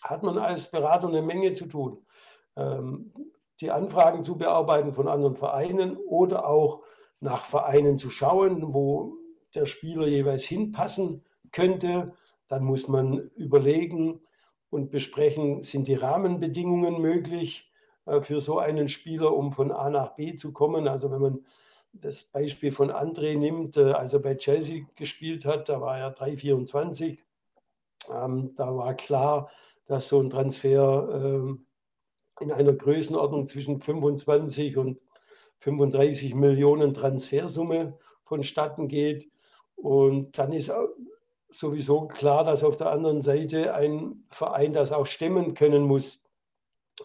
hat 0.02 0.24
man 0.24 0.38
als 0.38 0.70
Berater 0.70 1.08
eine 1.08 1.22
Menge 1.22 1.54
zu 1.54 1.66
tun. 1.66 1.98
Ähm, 2.56 3.12
die 3.64 3.72
Anfragen 3.72 4.24
zu 4.24 4.38
bearbeiten 4.38 4.92
von 4.94 5.08
anderen 5.08 5.36
Vereinen 5.36 5.98
oder 5.98 6.48
auch 6.48 6.84
nach 7.20 7.46
Vereinen 7.46 7.98
zu 7.98 8.10
schauen, 8.10 8.74
wo 8.74 9.16
der 9.56 9.66
Spieler 9.66 10.06
jeweils 10.08 10.44
hinpassen 10.44 11.24
könnte. 11.52 12.14
Dann 12.50 12.64
muss 12.64 12.88
man 12.88 13.32
überlegen 13.36 14.20
und 14.70 14.92
besprechen, 14.92 15.62
sind 15.64 15.88
die 15.88 15.96
Rahmenbedingungen 15.96 17.02
möglich 17.02 17.72
äh, 18.06 18.22
für 18.22 18.42
so 18.42 18.60
einen 18.60 18.88
Spieler, 18.88 19.34
um 19.34 19.52
von 19.52 19.72
A 19.72 19.90
nach 19.90 20.16
B 20.16 20.36
zu 20.36 20.52
kommen. 20.52 20.88
Also 20.88 21.10
wenn 21.12 21.22
man 21.22 21.46
das 21.94 22.24
Beispiel 22.24 22.72
von 22.72 22.92
André 22.92 23.38
nimmt, 23.38 23.78
äh, 23.78 23.92
als 23.92 24.14
er 24.14 24.20
bei 24.20 24.36
Chelsea 24.36 24.84
gespielt 24.96 25.46
hat, 25.46 25.70
da 25.70 25.80
war 25.80 25.98
er 25.98 26.14
3,24. 26.14 27.20
Ähm, 28.12 28.54
da 28.56 28.76
war 28.76 28.94
klar, 28.96 29.50
dass 29.86 30.10
so 30.10 30.20
ein 30.20 30.30
Transfer 30.30 31.08
ähm, 31.14 31.66
in 32.40 32.52
einer 32.52 32.74
Größenordnung 32.74 33.48
zwischen 33.48 33.80
25 33.80 34.78
und 34.78 35.00
35 35.60 36.36
Millionen 36.36 36.94
Transfersumme 36.94 37.98
vonstatten 38.26 38.88
geht. 38.88 39.30
Und 39.76 40.38
dann 40.38 40.52
ist 40.52 40.72
sowieso 41.50 42.08
klar, 42.08 42.44
dass 42.44 42.64
auf 42.64 42.78
der 42.78 42.92
anderen 42.92 43.22
Seite 43.22 43.74
ein 43.74 44.26
Verein 44.30 44.74
das 44.74 44.92
auch 44.92 45.06
stemmen 45.06 45.54
können 45.54 45.84
muss 45.84 46.22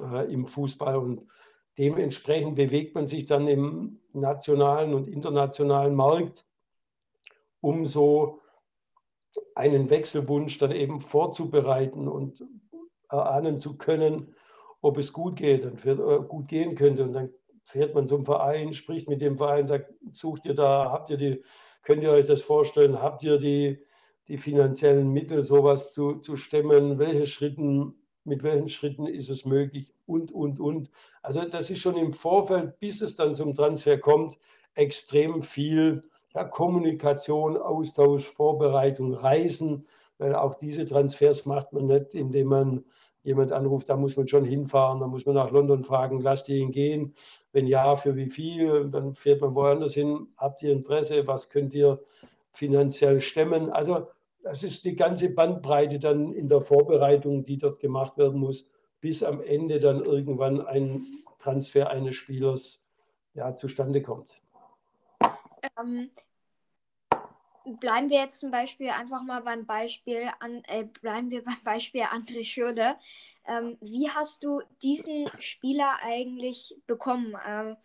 äh, 0.00 0.32
im 0.32 0.46
Fußball. 0.46 0.96
Und 0.96 1.26
dementsprechend 1.76 2.56
bewegt 2.56 2.94
man 2.94 3.06
sich 3.06 3.26
dann 3.26 3.46
im 3.46 4.00
nationalen 4.12 4.94
und 4.94 5.06
internationalen 5.06 5.94
Markt, 5.94 6.46
um 7.60 7.86
so 7.86 8.40
einen 9.54 9.90
Wechselwunsch 9.90 10.58
dann 10.58 10.72
eben 10.72 11.00
vorzubereiten 11.00 12.08
und 12.08 12.44
erahnen 13.10 13.58
zu 13.58 13.76
können, 13.76 14.34
ob 14.80 14.98
es 14.98 15.12
gut 15.12 15.36
geht 15.36 15.64
und 15.64 15.84
äh, 15.84 15.96
gut 16.26 16.48
gehen 16.48 16.74
könnte. 16.74 17.04
Und 17.04 17.12
dann 17.12 17.30
fährt 17.64 17.94
man 17.94 18.08
zum 18.08 18.24
Verein, 18.24 18.72
spricht 18.72 19.08
mit 19.08 19.20
dem 19.20 19.36
Verein, 19.36 19.66
sagt, 19.66 19.92
sucht 20.12 20.46
ihr 20.46 20.54
da, 20.54 20.90
habt 20.90 21.10
ihr 21.10 21.16
die, 21.16 21.42
könnt 21.82 22.02
ihr 22.02 22.10
euch 22.10 22.26
das 22.26 22.42
vorstellen, 22.42 23.00
habt 23.02 23.24
ihr 23.24 23.38
die, 23.38 23.82
die 24.28 24.38
finanziellen 24.38 25.10
Mittel, 25.12 25.42
sowas 25.42 25.92
zu, 25.92 26.16
zu 26.16 26.36
stemmen, 26.36 26.98
welche 26.98 27.26
Schritten, 27.26 27.94
mit 28.24 28.42
welchen 28.42 28.68
Schritten 28.68 29.06
ist 29.06 29.30
es 29.30 29.44
möglich 29.44 29.94
und, 30.06 30.32
und, 30.32 30.60
und. 30.60 30.90
Also 31.22 31.44
das 31.44 31.70
ist 31.70 31.80
schon 31.80 31.96
im 31.96 32.12
Vorfeld, 32.12 32.78
bis 32.78 33.00
es 33.00 33.14
dann 33.14 33.34
zum 33.34 33.54
Transfer 33.54 33.98
kommt, 33.98 34.38
extrem 34.74 35.42
viel 35.42 36.04
ja, 36.34 36.44
Kommunikation, 36.44 37.56
Austausch, 37.56 38.28
Vorbereitung, 38.28 39.14
Reisen, 39.14 39.86
weil 40.18 40.34
auch 40.34 40.54
diese 40.54 40.84
Transfers 40.84 41.46
macht 41.46 41.72
man 41.72 41.86
nicht, 41.86 42.14
indem 42.14 42.48
man 42.48 42.84
jemand 43.22 43.52
anruft, 43.52 43.88
da 43.88 43.96
muss 43.96 44.16
man 44.16 44.28
schon 44.28 44.44
hinfahren, 44.44 45.00
da 45.00 45.06
muss 45.06 45.26
man 45.26 45.34
nach 45.34 45.50
London 45.50 45.84
fragen, 45.84 46.20
lasst 46.20 46.48
ihr 46.48 46.56
ihn 46.56 46.70
gehen? 46.70 47.14
Wenn 47.52 47.66
ja, 47.66 47.96
für 47.96 48.16
wie 48.16 48.30
viel? 48.30 48.88
Dann 48.90 49.14
fährt 49.14 49.40
man 49.40 49.54
woanders 49.54 49.94
hin. 49.94 50.28
Habt 50.36 50.62
ihr 50.62 50.72
Interesse? 50.72 51.26
Was 51.26 51.48
könnt 51.48 51.74
ihr 51.74 52.00
finanziell 52.52 53.20
stemmen? 53.20 53.70
Also 53.70 54.06
das 54.42 54.62
ist 54.62 54.84
die 54.84 54.96
ganze 54.96 55.30
Bandbreite 55.30 55.98
dann 55.98 56.32
in 56.32 56.48
der 56.48 56.62
Vorbereitung, 56.62 57.44
die 57.44 57.58
dort 57.58 57.80
gemacht 57.80 58.16
werden 58.18 58.40
muss, 58.40 58.70
bis 59.00 59.22
am 59.22 59.42
Ende 59.42 59.80
dann 59.80 60.04
irgendwann 60.04 60.60
ein 60.60 61.04
Transfer 61.38 61.90
eines 61.90 62.14
Spielers 62.14 62.80
ja, 63.34 63.54
zustande 63.54 64.02
kommt. 64.02 64.40
Ähm, 65.78 66.10
bleiben 67.76 68.10
wir 68.10 68.20
jetzt 68.20 68.40
zum 68.40 68.50
Beispiel 68.50 68.90
einfach 68.90 69.22
mal 69.22 69.42
beim 69.42 69.66
Beispiel 69.66 70.30
an, 70.40 70.62
äh, 70.64 70.84
bleiben 70.84 71.30
wir 71.30 71.44
beim 71.44 71.62
Beispiel 71.64 72.02
André 72.02 72.44
Schürle. 72.44 72.96
Ähm, 73.46 73.76
wie 73.80 74.10
hast 74.10 74.44
du 74.44 74.60
diesen 74.82 75.28
Spieler 75.38 75.96
eigentlich 76.02 76.76
bekommen? 76.86 77.36
Ähm, 77.46 77.76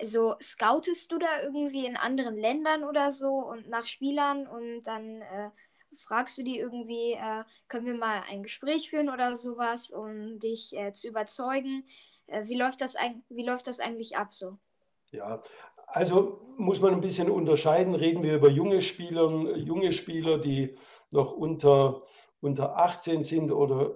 also 0.00 0.34
scoutest 0.40 1.12
du 1.12 1.18
da 1.18 1.42
irgendwie 1.42 1.86
in 1.86 1.96
anderen 1.96 2.36
Ländern 2.36 2.84
oder 2.84 3.10
so 3.10 3.28
und 3.28 3.68
nach 3.68 3.86
Spielern 3.86 4.46
und 4.46 4.82
dann 4.82 5.22
äh, 5.22 5.50
fragst 5.96 6.36
du 6.38 6.42
die 6.42 6.58
irgendwie, 6.58 7.12
äh, 7.12 7.44
können 7.68 7.86
wir 7.86 7.94
mal 7.94 8.22
ein 8.28 8.42
Gespräch 8.42 8.90
führen 8.90 9.08
oder 9.08 9.34
sowas, 9.34 9.90
um 9.90 10.38
dich 10.38 10.76
äh, 10.76 10.92
zu 10.92 11.08
überzeugen? 11.08 11.86
Äh, 12.26 12.46
wie, 12.46 12.56
läuft 12.56 12.80
das, 12.80 12.94
wie 13.28 13.44
läuft 13.44 13.66
das 13.66 13.80
eigentlich 13.80 14.16
ab 14.16 14.34
so? 14.34 14.58
Ja, 15.12 15.40
also 15.86 16.40
muss 16.56 16.80
man 16.80 16.94
ein 16.94 17.00
bisschen 17.00 17.30
unterscheiden. 17.30 17.94
Reden 17.94 18.22
wir 18.22 18.36
über 18.36 18.48
junge 18.48 18.80
Spieler, 18.80 19.56
junge 19.56 19.92
Spieler, 19.92 20.38
die 20.38 20.74
noch 21.10 21.32
unter, 21.32 22.02
unter 22.40 22.78
18 22.78 23.24
sind 23.24 23.50
oder 23.50 23.94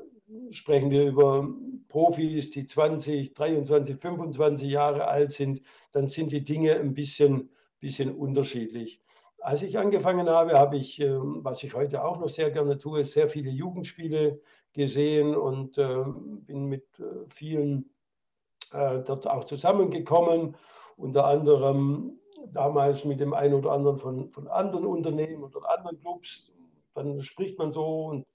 sprechen 0.50 0.90
wir 0.90 1.06
über 1.06 1.48
Profis, 1.88 2.50
die 2.50 2.66
20, 2.66 3.34
23, 3.34 3.96
25 3.96 4.68
Jahre 4.68 5.08
alt 5.08 5.32
sind, 5.32 5.62
dann 5.92 6.08
sind 6.08 6.32
die 6.32 6.44
Dinge 6.44 6.76
ein 6.76 6.94
bisschen, 6.94 7.50
bisschen 7.80 8.14
unterschiedlich. 8.14 9.00
Als 9.40 9.62
ich 9.62 9.78
angefangen 9.78 10.28
habe, 10.28 10.58
habe 10.58 10.76
ich, 10.76 11.00
ähm, 11.00 11.40
was 11.42 11.62
ich 11.62 11.74
heute 11.74 12.04
auch 12.04 12.18
noch 12.18 12.28
sehr 12.28 12.50
gerne 12.50 12.76
tue, 12.76 13.04
sehr 13.04 13.28
viele 13.28 13.50
Jugendspiele 13.50 14.40
gesehen 14.72 15.34
und 15.34 15.78
ähm, 15.78 16.44
bin 16.44 16.66
mit 16.66 16.84
äh, 16.98 17.24
vielen 17.32 17.90
äh, 18.72 19.00
dort 19.00 19.28
auch 19.28 19.44
zusammengekommen 19.44 20.56
unter 20.98 21.24
anderem 21.24 22.18
damals 22.52 23.04
mit 23.04 23.20
dem 23.20 23.32
einen 23.32 23.54
oder 23.54 23.72
anderen 23.72 23.98
von, 23.98 24.30
von 24.30 24.48
anderen 24.48 24.86
Unternehmen 24.86 25.42
oder 25.42 25.70
anderen 25.70 25.98
Clubs. 26.00 26.52
Dann 26.94 27.20
spricht 27.22 27.58
man 27.58 27.72
so 27.72 28.06
und 28.06 28.26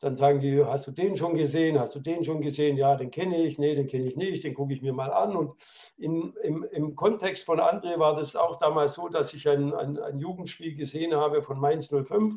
dann 0.00 0.16
sagen 0.16 0.40
die, 0.40 0.64
hast 0.64 0.86
du 0.86 0.92
den 0.92 1.14
schon 1.16 1.34
gesehen? 1.34 1.78
Hast 1.78 1.94
du 1.94 2.00
den 2.00 2.24
schon 2.24 2.40
gesehen? 2.40 2.78
Ja, 2.78 2.96
den 2.96 3.10
kenne 3.10 3.44
ich. 3.44 3.58
Nee, 3.58 3.74
den 3.74 3.86
kenne 3.86 4.06
ich 4.06 4.16
nicht. 4.16 4.42
Den 4.42 4.54
gucke 4.54 4.72
ich 4.72 4.80
mir 4.80 4.94
mal 4.94 5.12
an. 5.12 5.36
Und 5.36 5.52
in, 5.98 6.32
im, 6.42 6.64
im 6.64 6.96
Kontext 6.96 7.44
von 7.44 7.60
André 7.60 7.98
war 7.98 8.14
das 8.14 8.34
auch 8.34 8.56
damals 8.56 8.94
so, 8.94 9.08
dass 9.08 9.34
ich 9.34 9.46
ein, 9.46 9.74
ein, 9.74 9.98
ein 9.98 10.18
Jugendspiel 10.18 10.74
gesehen 10.74 11.14
habe 11.14 11.42
von 11.42 11.60
Mainz 11.60 11.88
05. 11.88 12.36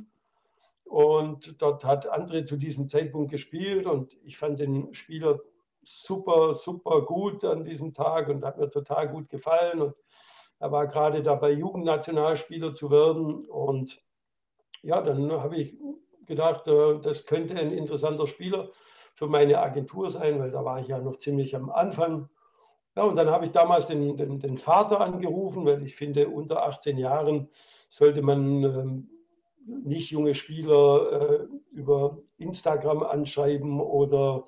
Und 0.83 1.61
dort 1.61 1.85
hat 1.85 2.11
André 2.11 2.43
zu 2.43 2.57
diesem 2.57 2.87
Zeitpunkt 2.87 3.31
gespielt 3.31 3.85
und 3.85 4.17
ich 4.25 4.37
fand 4.37 4.59
den 4.59 4.93
Spieler 4.93 5.39
super, 5.83 6.53
super 6.53 7.01
gut 7.01 7.43
an 7.43 7.63
diesem 7.63 7.93
Tag 7.93 8.29
und 8.29 8.43
hat 8.43 8.57
mir 8.57 8.69
total 8.69 9.09
gut 9.09 9.29
gefallen. 9.29 9.81
Und 9.81 9.95
er 10.59 10.71
war 10.71 10.87
gerade 10.87 11.23
dabei, 11.23 11.51
Jugendnationalspieler 11.51 12.73
zu 12.73 12.89
werden. 12.91 13.45
Und 13.45 14.01
ja, 14.81 15.01
dann 15.01 15.31
habe 15.31 15.57
ich 15.57 15.77
gedacht, 16.25 16.67
äh, 16.67 16.99
das 16.99 17.25
könnte 17.25 17.55
ein 17.55 17.71
interessanter 17.71 18.27
Spieler 18.27 18.69
für 19.15 19.27
meine 19.27 19.59
Agentur 19.59 20.09
sein, 20.09 20.39
weil 20.39 20.51
da 20.51 20.65
war 20.65 20.79
ich 20.79 20.87
ja 20.87 20.99
noch 20.99 21.17
ziemlich 21.17 21.55
am 21.55 21.69
Anfang. 21.69 22.29
Ja, 22.95 23.03
und 23.03 23.17
dann 23.17 23.29
habe 23.29 23.45
ich 23.45 23.51
damals 23.51 23.87
den, 23.87 24.17
den, 24.17 24.39
den 24.39 24.57
Vater 24.57 25.01
angerufen, 25.01 25.65
weil 25.65 25.83
ich 25.83 25.95
finde, 25.95 26.29
unter 26.29 26.63
18 26.63 26.97
Jahren 26.97 27.49
sollte 27.89 28.21
man 28.21 28.63
ähm, 28.63 29.09
nicht 29.65 30.11
junge 30.11 30.35
Spieler 30.35 31.11
äh, 31.11 31.47
über 31.71 32.17
Instagram 32.37 33.03
anschreiben 33.03 33.79
oder 33.79 34.45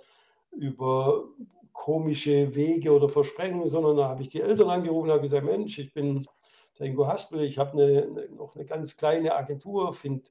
über 0.57 1.25
komische 1.73 2.55
Wege 2.55 2.91
oder 2.91 3.09
Versprechungen, 3.09 3.67
sondern 3.67 3.97
da 3.97 4.09
habe 4.09 4.21
ich 4.23 4.29
die 4.29 4.41
Eltern 4.41 4.69
angerufen 4.69 5.07
und 5.07 5.11
habe 5.11 5.21
gesagt, 5.21 5.45
Mensch, 5.45 5.77
ich 5.77 5.93
bin 5.93 6.25
der 6.79 6.87
Ingo 6.87 7.07
Haspel, 7.07 7.43
ich 7.43 7.57
habe 7.57 7.73
eine, 7.73 8.29
noch 8.35 8.55
eine 8.55 8.65
ganz 8.65 8.97
kleine 8.97 9.35
Agentur, 9.35 9.93
finde 9.93 10.23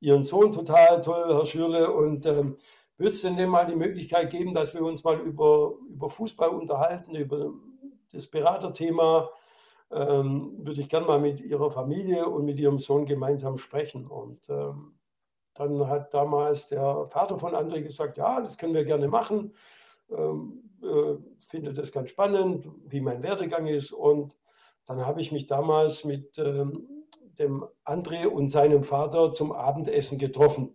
Ihren 0.00 0.24
Sohn 0.24 0.52
total 0.52 1.00
toll, 1.00 1.24
Herr 1.28 1.44
Schürle, 1.44 1.92
und 1.92 2.26
ähm, 2.26 2.56
wird 2.98 3.14
es 3.14 3.22
denn 3.22 3.36
denn 3.36 3.48
mal 3.48 3.66
die 3.66 3.76
Möglichkeit 3.76 4.30
geben, 4.30 4.52
dass 4.52 4.74
wir 4.74 4.82
uns 4.82 5.04
mal 5.04 5.18
über, 5.20 5.74
über 5.88 6.10
Fußball 6.10 6.50
unterhalten, 6.50 7.14
über 7.14 7.52
das 8.12 8.26
Beraterthema, 8.26 9.30
ähm, 9.90 10.54
würde 10.58 10.80
ich 10.80 10.88
gerne 10.88 11.06
mal 11.06 11.20
mit 11.20 11.40
Ihrer 11.40 11.70
Familie 11.70 12.26
und 12.26 12.44
mit 12.44 12.58
Ihrem 12.58 12.78
Sohn 12.78 13.06
gemeinsam 13.06 13.56
sprechen. 13.58 14.06
Und 14.06 14.48
ähm, 14.48 14.94
dann 15.54 15.88
hat 15.88 16.14
damals 16.14 16.68
der 16.68 17.06
Vater 17.08 17.38
von 17.38 17.54
André 17.54 17.82
gesagt, 17.82 18.18
ja, 18.18 18.40
das 18.40 18.58
können 18.58 18.74
wir 18.74 18.84
gerne 18.84 19.08
machen. 19.08 19.54
Ähm, 20.10 20.62
äh, 20.82 21.16
finde 21.48 21.74
das 21.74 21.92
ganz 21.92 22.10
spannend, 22.10 22.66
wie 22.86 23.00
mein 23.00 23.22
Werdegang 23.22 23.66
ist. 23.66 23.92
Und 23.92 24.36
dann 24.86 25.06
habe 25.06 25.20
ich 25.20 25.32
mich 25.32 25.46
damals 25.46 26.04
mit 26.04 26.38
ähm, 26.38 26.88
dem 27.38 27.64
André 27.84 28.26
und 28.26 28.48
seinem 28.48 28.82
Vater 28.82 29.32
zum 29.32 29.52
Abendessen 29.52 30.18
getroffen. 30.18 30.74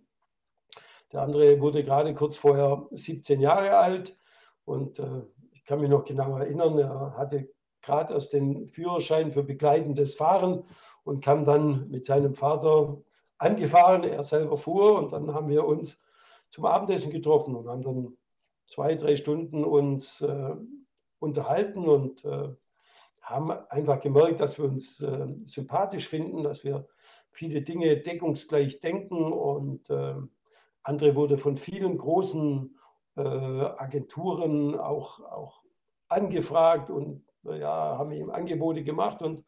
Der 1.12 1.26
André 1.26 1.60
wurde 1.60 1.82
gerade 1.82 2.14
kurz 2.14 2.36
vorher 2.36 2.86
17 2.92 3.40
Jahre 3.40 3.76
alt 3.76 4.16
und 4.64 4.98
äh, 4.98 5.22
ich 5.52 5.64
kann 5.64 5.80
mich 5.80 5.90
noch 5.90 6.04
genau 6.04 6.36
erinnern, 6.36 6.78
er 6.78 7.16
hatte 7.16 7.48
gerade 7.82 8.14
erst 8.14 8.32
den 8.32 8.68
Führerschein 8.68 9.32
für 9.32 9.42
begleitendes 9.42 10.14
Fahren 10.14 10.64
und 11.04 11.24
kam 11.24 11.44
dann 11.44 11.88
mit 11.88 12.04
seinem 12.04 12.34
Vater 12.34 12.98
angefahren. 13.38 14.04
Er 14.04 14.24
selber 14.24 14.58
fuhr 14.58 14.98
und 14.98 15.12
dann 15.12 15.32
haben 15.34 15.48
wir 15.48 15.64
uns 15.64 16.00
zum 16.50 16.64
Abendessen 16.66 17.12
getroffen 17.12 17.56
und 17.56 17.68
haben 17.68 17.82
dann 17.82 18.16
zwei, 18.66 18.94
drei 18.94 19.16
Stunden 19.16 19.64
uns 19.64 20.20
äh, 20.20 20.54
unterhalten 21.18 21.88
und 21.88 22.24
äh, 22.24 22.48
haben 23.22 23.50
einfach 23.50 24.00
gemerkt, 24.00 24.40
dass 24.40 24.58
wir 24.58 24.64
uns 24.64 25.00
äh, 25.00 25.26
sympathisch 25.44 26.08
finden, 26.08 26.42
dass 26.42 26.64
wir 26.64 26.86
viele 27.30 27.62
Dinge 27.62 27.98
deckungsgleich 27.98 28.80
denken 28.80 29.32
und 29.32 29.90
äh, 29.90 30.14
André 30.82 31.14
wurde 31.14 31.36
von 31.36 31.56
vielen 31.56 31.98
großen 31.98 32.74
äh, 33.16 33.20
Agenturen 33.20 34.78
auch, 34.78 35.20
auch 35.20 35.62
angefragt 36.08 36.88
und 36.88 37.24
ja, 37.44 37.98
haben 37.98 38.12
ihm 38.12 38.30
Angebote 38.30 38.82
gemacht. 38.82 39.22
Und 39.22 39.44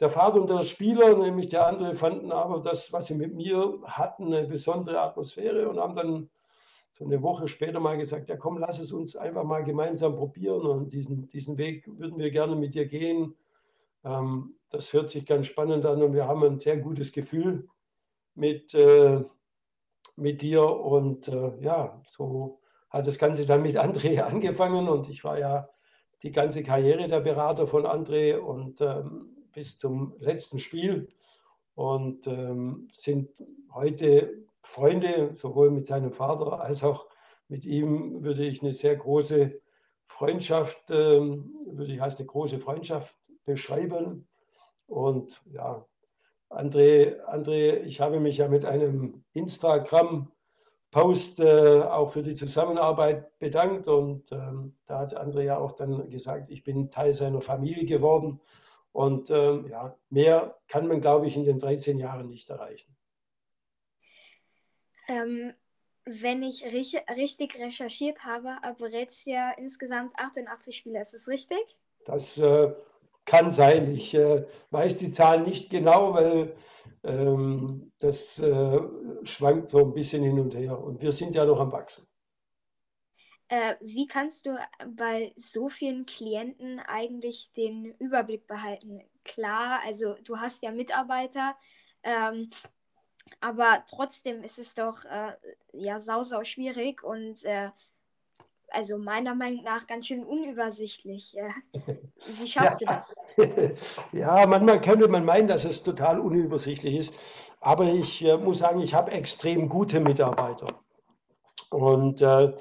der 0.00 0.08
Vater 0.08 0.40
und 0.40 0.48
der 0.48 0.62
Spieler, 0.62 1.16
nämlich 1.16 1.48
der 1.48 1.66
andere, 1.66 1.94
fanden 1.94 2.32
aber 2.32 2.60
das, 2.60 2.92
was 2.92 3.06
sie 3.06 3.14
mit 3.14 3.34
mir 3.34 3.78
hatten, 3.84 4.32
eine 4.32 4.48
besondere 4.48 5.00
Atmosphäre 5.00 5.68
und 5.68 5.78
haben 5.78 5.94
dann 5.94 6.30
so 6.90 7.04
eine 7.04 7.22
Woche 7.22 7.48
später 7.48 7.80
mal 7.80 7.98
gesagt, 7.98 8.28
ja 8.28 8.36
komm, 8.36 8.58
lass 8.58 8.78
es 8.78 8.92
uns 8.92 9.14
einfach 9.14 9.44
mal 9.44 9.62
gemeinsam 9.62 10.16
probieren 10.16 10.66
und 10.66 10.92
diesen, 10.92 11.28
diesen 11.28 11.58
Weg 11.58 11.86
würden 11.86 12.18
wir 12.18 12.30
gerne 12.30 12.56
mit 12.56 12.74
dir 12.74 12.86
gehen. 12.86 13.36
Ähm, 14.04 14.56
das 14.70 14.92
hört 14.92 15.10
sich 15.10 15.26
ganz 15.26 15.46
spannend 15.46 15.84
an 15.84 16.02
und 16.02 16.14
wir 16.14 16.26
haben 16.26 16.42
ein 16.44 16.58
sehr 16.58 16.78
gutes 16.78 17.12
Gefühl 17.12 17.68
mit, 18.34 18.74
äh, 18.74 19.22
mit 20.16 20.42
dir 20.42 20.62
und 20.62 21.28
äh, 21.28 21.52
ja, 21.60 22.00
so 22.04 22.60
hat 22.88 23.06
das 23.06 23.18
Ganze 23.18 23.44
dann 23.44 23.62
mit 23.62 23.76
André 23.80 24.20
angefangen 24.22 24.88
und 24.88 25.10
ich 25.10 25.24
war 25.24 25.38
ja 25.38 25.68
die 26.22 26.32
ganze 26.32 26.62
Karriere 26.62 27.06
der 27.06 27.20
Berater 27.20 27.66
von 27.66 27.84
André 27.86 28.36
und 28.36 28.80
ähm, 28.80 29.39
bis 29.52 29.78
zum 29.78 30.14
letzten 30.18 30.58
Spiel. 30.58 31.08
Und 31.74 32.26
ähm, 32.26 32.88
sind 32.92 33.30
heute 33.72 34.44
Freunde, 34.62 35.32
sowohl 35.34 35.70
mit 35.70 35.86
seinem 35.86 36.12
Vater 36.12 36.60
als 36.60 36.84
auch 36.84 37.06
mit 37.48 37.64
ihm 37.64 38.22
würde 38.22 38.44
ich 38.44 38.62
eine 38.62 38.72
sehr 38.72 38.96
große 38.96 39.60
Freundschaft, 40.06 40.90
ähm, 40.90 41.54
würde 41.66 41.92
ich 41.92 42.02
als 42.02 42.16
eine 42.16 42.26
große 42.26 42.60
Freundschaft 42.60 43.16
beschreiben. 43.44 44.28
Und 44.86 45.42
ja, 45.50 45.84
André, 46.48 47.20
André, 47.26 47.80
ich 47.80 48.00
habe 48.00 48.20
mich 48.20 48.38
ja 48.38 48.48
mit 48.48 48.64
einem 48.64 49.24
Instagram 49.32 50.30
Post 50.90 51.38
äh, 51.40 51.82
auch 51.82 52.12
für 52.12 52.22
die 52.22 52.34
Zusammenarbeit 52.34 53.38
bedankt. 53.38 53.88
Und 53.88 54.30
ähm, 54.32 54.76
da 54.86 55.00
hat 55.00 55.16
André 55.16 55.42
ja 55.42 55.58
auch 55.58 55.72
dann 55.72 56.10
gesagt, 56.10 56.50
ich 56.50 56.64
bin 56.64 56.90
Teil 56.90 57.12
seiner 57.12 57.40
Familie 57.40 57.84
geworden 57.84 58.40
und 58.92 59.30
ähm, 59.30 59.68
ja, 59.68 59.96
mehr 60.08 60.58
kann 60.68 60.86
man, 60.86 61.00
glaube 61.00 61.26
ich, 61.26 61.36
in 61.36 61.44
den 61.44 61.58
13 61.58 61.98
Jahren 61.98 62.28
nicht 62.28 62.50
erreichen. 62.50 62.96
Ähm, 65.08 65.52
wenn 66.04 66.42
ich 66.42 66.64
richtig, 66.64 67.58
recherchiert 67.58 68.24
habe, 68.24 68.56
berät 68.78 69.10
ja 69.24 69.52
insgesamt 69.52 70.14
88 70.16 70.76
Spiele. 70.76 71.00
Ist 71.00 71.14
das 71.14 71.28
richtig? 71.28 71.58
Das 72.04 72.38
äh, 72.38 72.72
kann 73.24 73.50
sein. 73.50 73.92
Ich 73.92 74.14
äh, 74.14 74.44
weiß 74.70 74.96
die 74.96 75.10
Zahl 75.10 75.42
nicht 75.42 75.70
genau, 75.70 76.14
weil 76.14 76.54
ähm, 77.04 77.92
das 77.98 78.38
äh, 78.40 78.80
schwankt 79.22 79.72
so 79.72 79.78
ein 79.78 79.94
bisschen 79.94 80.22
hin 80.22 80.40
und 80.40 80.54
her. 80.54 80.78
Und 80.78 81.00
wir 81.00 81.12
sind 81.12 81.34
ja 81.34 81.44
noch 81.44 81.60
am 81.60 81.72
Wachsen. 81.72 82.06
Äh, 83.50 83.74
wie 83.80 84.06
kannst 84.06 84.46
du 84.46 84.56
bei 84.86 85.32
so 85.34 85.68
vielen 85.68 86.06
Klienten 86.06 86.78
eigentlich 86.78 87.52
den 87.52 87.96
Überblick 87.98 88.46
behalten? 88.46 89.02
Klar, 89.24 89.80
also 89.84 90.14
du 90.22 90.38
hast 90.38 90.62
ja 90.62 90.70
Mitarbeiter, 90.70 91.56
ähm, 92.04 92.48
aber 93.40 93.82
trotzdem 93.90 94.44
ist 94.44 94.60
es 94.60 94.74
doch 94.76 95.04
äh, 95.04 95.32
ja 95.72 95.98
sau, 95.98 96.22
sau 96.22 96.44
schwierig 96.44 97.02
und 97.02 97.44
äh, 97.44 97.70
also 98.68 98.98
meiner 98.98 99.34
Meinung 99.34 99.64
nach 99.64 99.88
ganz 99.88 100.06
schön 100.06 100.22
unübersichtlich. 100.22 101.36
Wie 102.38 102.46
schaffst 102.46 102.80
ja. 102.82 103.00
du 103.36 103.46
das? 103.46 103.76
Ja, 104.12 104.46
manchmal 104.46 104.80
könnte 104.80 105.08
man 105.08 105.24
meinen, 105.24 105.48
dass 105.48 105.64
es 105.64 105.82
total 105.82 106.20
unübersichtlich 106.20 106.94
ist. 106.94 107.14
Aber 107.58 107.92
ich 107.92 108.24
äh, 108.24 108.36
muss 108.36 108.58
sagen, 108.58 108.80
ich 108.80 108.94
habe 108.94 109.10
extrem 109.10 109.68
gute 109.68 109.98
Mitarbeiter. 109.98 110.68
Und 111.70 112.20
äh, 112.20 112.44
äh, 112.44 112.52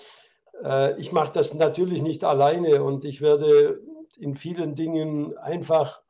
ich 0.97 1.11
mache 1.11 1.31
das 1.33 1.53
natürlich 1.53 2.01
nicht 2.01 2.23
alleine 2.23 2.83
und 2.83 3.05
ich 3.05 3.21
werde 3.21 3.81
in 4.17 4.35
vielen 4.35 4.75
Dingen 4.75 5.37
einfach 5.37 6.01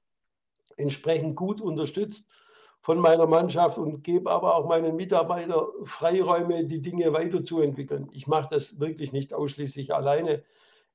entsprechend 0.78 1.36
gut 1.36 1.62
unterstützt 1.62 2.30
von 2.82 3.00
meiner 3.00 3.28
Mannschaft 3.28 3.78
und 3.78 4.04
gebe 4.04 4.32
aber 4.32 4.56
auch 4.56 4.68
meinen 4.68 4.96
Mitarbeitern 4.96 5.68
Freiräume, 5.84 6.66
die 6.66 6.82
Dinge 6.82 7.12
weiterzuentwickeln. 7.14 8.10
Ich 8.14 8.26
mache 8.26 8.48
das 8.52 8.80
wirklich 8.80 9.12
nicht 9.12 9.34
ausschließlich 9.34 9.94
alleine. 9.94 10.44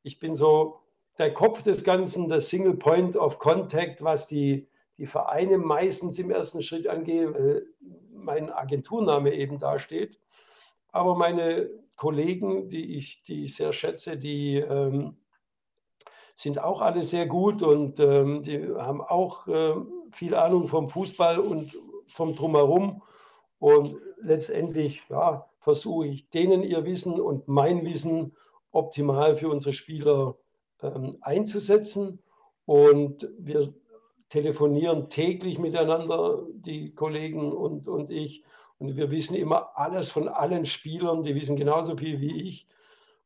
Ich 0.03 0.19
bin 0.19 0.35
so 0.35 0.81
der 1.19 1.33
Kopf 1.33 1.62
des 1.62 1.85
Ganzen, 1.85 2.29
das 2.29 2.49
Single 2.49 2.75
Point 2.75 3.17
of 3.17 3.38
Contact, 3.38 4.03
was 4.03 4.27
die, 4.27 4.67
die 4.99 5.07
Vereine 5.07 5.59
meistens 5.59 6.19
im 6.19 6.31
ersten 6.31 6.62
Schritt 6.62 6.88
angeht, 6.88 7.33
weil 7.35 7.67
mein 8.12 8.51
Agenturname 8.51 9.35
eben 9.35 9.59
dasteht. 9.59 10.19
Aber 10.90 11.14
meine 11.14 11.69
Kollegen, 11.97 12.69
die 12.69 12.97
ich, 12.97 13.23
die 13.23 13.45
ich 13.45 13.57
sehr 13.57 13.73
schätze, 13.73 14.17
die 14.17 14.57
ähm, 14.57 15.17
sind 16.37 16.59
auch 16.59 16.81
alle 16.81 17.05
sehr 17.05 17.27
gut 17.27 17.63
und 17.63 18.01
ähm, 18.01 18.43
die 18.43 18.67
haben 18.77 19.01
auch 19.01 19.47
äh, 19.47 19.75
viel 20.13 20.35
Ahnung 20.35 20.69
vom 20.69 20.89
Fußball 20.89 21.39
und 21.39 21.73
vom 22.07 22.35
Drumherum. 22.35 23.03
Und 23.59 23.97
letztendlich 24.21 25.03
ja, 25.09 25.47
versuche 25.61 26.07
ich 26.07 26.31
denen 26.31 26.63
ihr 26.63 26.85
Wissen 26.85 27.21
und 27.21 27.49
mein 27.49 27.85
Wissen 27.85 28.37
optimal 28.73 29.37
für 29.37 29.49
unsere 29.49 29.73
Spieler 29.73 30.37
ähm, 30.83 31.17
einzusetzen. 31.21 32.21
Und 32.67 33.29
wir 33.39 33.73
telefonieren 34.29 35.09
täglich 35.11 35.59
miteinander, 35.59 36.45
die 36.53 36.95
Kollegen 36.95 37.53
und, 37.53 37.89
und 37.89 38.11
ich. 38.11 38.43
Und 38.79 38.97
wir 38.97 39.11
wissen 39.11 39.35
immer 39.35 39.71
alles 39.77 40.11
von 40.11 40.29
allen 40.29 40.67
Spielern, 40.67 41.23
die 41.23 41.35
wissen 41.35 41.57
genauso 41.57 41.97
viel 41.97 42.21
wie 42.21 42.43
ich. 42.43 42.67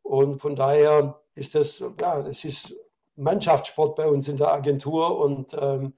Und 0.02 0.40
von 0.40 0.56
daher 0.56 1.20
ist 1.34 1.54
das, 1.54 1.80
ja, 1.80 2.22
das 2.22 2.44
ist 2.44 2.74
Mannschaftssport 3.16 3.96
bei 3.96 4.08
uns 4.08 4.28
in 4.28 4.36
der 4.36 4.52
Agentur 4.52 5.18
und 5.18 5.56
ähm, 5.58 5.94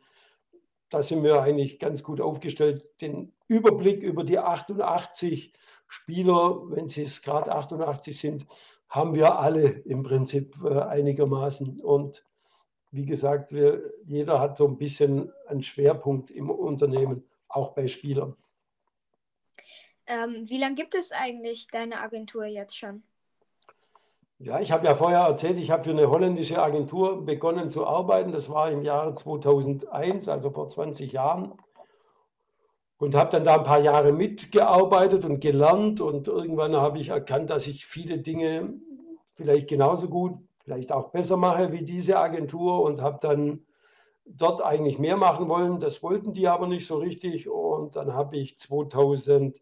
da 0.89 1.03
sind 1.03 1.23
wir 1.23 1.43
eigentlich 1.43 1.79
ganz 1.79 2.03
gut 2.03 2.21
aufgestellt. 2.21 3.01
Den 3.01 3.33
Überblick 3.47 4.03
über 4.03 4.25
die 4.25 4.39
88 4.39 5.53
Spieler, 5.87 6.63
wenn 6.71 6.89
sie 6.89 7.03
es 7.03 7.23
gerade 7.23 7.53
88 7.53 8.19
sind, 8.19 8.47
haben 8.89 9.15
wir 9.15 9.39
alle 9.39 9.69
im 9.69 10.03
Prinzip 10.03 10.57
äh, 10.65 10.81
einigermaßen. 10.81 11.81
Und 11.81 12.25
wie 12.91 13.07
gesagt, 13.07 13.53
wir, 13.53 13.83
jeder 14.05 14.41
hat 14.41 14.57
so 14.57 14.67
ein 14.67 14.79
bisschen 14.79 15.33
einen 15.47 15.63
Schwerpunkt 15.63 16.31
im 16.31 16.51
Unternehmen, 16.51 17.25
auch 17.49 17.73
bei 17.73 17.87
Spielern. 17.87 18.35
Ähm, 20.11 20.49
wie 20.49 20.59
lange 20.59 20.75
gibt 20.75 20.97
es 20.97 21.13
eigentlich 21.13 21.69
deine 21.69 22.01
Agentur 22.01 22.45
jetzt 22.45 22.77
schon? 22.77 23.05
Ja, 24.39 24.59
ich 24.59 24.73
habe 24.73 24.87
ja 24.87 24.95
vorher 24.97 25.21
erzählt, 25.21 25.57
ich 25.59 25.71
habe 25.71 25.85
für 25.85 25.91
eine 25.91 26.11
holländische 26.11 26.61
Agentur 26.61 27.25
begonnen 27.25 27.71
zu 27.71 27.87
arbeiten. 27.87 28.33
Das 28.33 28.51
war 28.51 28.73
im 28.73 28.83
Jahre 28.83 29.15
2001, 29.15 30.29
also 30.29 30.51
vor 30.51 30.67
20 30.67 31.13
Jahren. 31.13 31.53
Und 32.99 33.15
habe 33.15 33.31
dann 33.31 33.45
da 33.45 33.57
ein 33.57 33.65
paar 33.65 33.81
Jahre 33.81 34.13
mitgearbeitet 34.13 35.25
und 35.25 35.41
gelernt. 35.41 36.01
Und 36.01 36.27
irgendwann 36.27 36.75
habe 36.75 36.99
ich 36.99 37.11
erkannt, 37.11 37.51
dass 37.51 37.69
ich 37.69 37.87
viele 37.87 38.19
Dinge 38.19 38.75
vielleicht 39.35 39.69
genauso 39.69 40.09
gut, 40.09 40.39
vielleicht 40.65 40.91
auch 40.91 41.11
besser 41.11 41.37
mache 41.37 41.71
wie 41.71 41.85
diese 41.85 42.19
Agentur. 42.19 42.83
Und 42.83 43.01
habe 43.01 43.19
dann 43.21 43.65
dort 44.25 44.61
eigentlich 44.61 44.99
mehr 44.99 45.17
machen 45.17 45.49
wollen. 45.49 45.79
Das 45.79 46.03
wollten 46.03 46.33
die 46.33 46.49
aber 46.49 46.67
nicht 46.67 46.87
so 46.87 46.97
richtig. 46.97 47.49
Und 47.49 47.95
dann 47.95 48.15
habe 48.15 48.39
ich 48.39 48.59
2000 48.59 49.61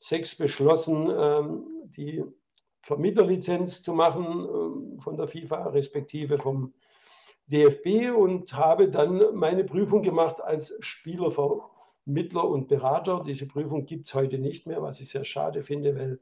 2006 0.00 0.36
beschlossen, 0.36 1.08
ähm, 1.14 1.64
die 1.96 2.24
Vermittlerlizenz 2.82 3.82
zu 3.82 3.92
machen 3.92 4.24
ähm, 4.24 4.98
von 4.98 5.16
der 5.16 5.28
FIFA, 5.28 5.68
respektive 5.68 6.38
vom 6.38 6.72
DFB 7.46 8.16
und 8.16 8.54
habe 8.54 8.88
dann 8.88 9.34
meine 9.34 9.64
Prüfung 9.64 10.02
gemacht 10.02 10.40
als 10.40 10.74
Spielervermittler 10.80 12.48
und 12.48 12.68
Berater. 12.68 13.22
Diese 13.26 13.46
Prüfung 13.46 13.84
gibt 13.84 14.06
es 14.06 14.14
heute 14.14 14.38
nicht 14.38 14.66
mehr, 14.66 14.82
was 14.82 15.00
ich 15.00 15.10
sehr 15.10 15.24
schade 15.24 15.62
finde, 15.62 15.94
weil 15.96 16.20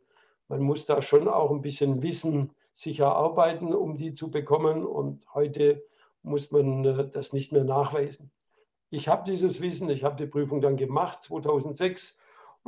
man 0.48 0.60
muss 0.60 0.86
da 0.86 1.02
schon 1.02 1.28
auch 1.28 1.50
ein 1.50 1.60
bisschen 1.60 2.02
Wissen 2.02 2.50
sich 2.72 3.00
erarbeiten, 3.00 3.74
um 3.74 3.96
die 3.96 4.14
zu 4.14 4.30
bekommen. 4.30 4.84
Und 4.84 5.26
heute 5.34 5.84
muss 6.22 6.50
man 6.50 6.84
äh, 6.84 7.08
das 7.08 7.32
nicht 7.32 7.52
mehr 7.52 7.64
nachweisen. 7.64 8.30
Ich 8.90 9.06
habe 9.06 9.30
dieses 9.30 9.60
Wissen, 9.60 9.90
ich 9.90 10.02
habe 10.02 10.16
die 10.16 10.30
Prüfung 10.30 10.60
dann 10.60 10.76
gemacht, 10.76 11.22
2006 11.22 12.18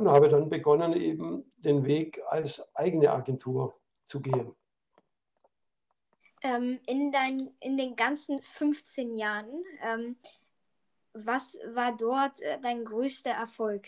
und 0.01 0.09
habe 0.09 0.29
dann 0.29 0.49
begonnen, 0.49 0.93
eben 0.93 1.51
den 1.57 1.85
Weg 1.85 2.21
als 2.29 2.63
eigene 2.75 3.11
Agentur 3.11 3.75
zu 4.05 4.19
gehen. 4.19 4.55
Ähm, 6.43 6.79
in, 6.87 7.11
dein, 7.11 7.51
in 7.59 7.77
den 7.77 7.95
ganzen 7.95 8.41
15 8.41 9.15
Jahren, 9.17 9.63
ähm, 9.83 10.15
was 11.13 11.57
war 11.73 11.95
dort 11.95 12.41
äh, 12.41 12.59
dein 12.59 12.83
größter 12.83 13.29
Erfolg 13.29 13.87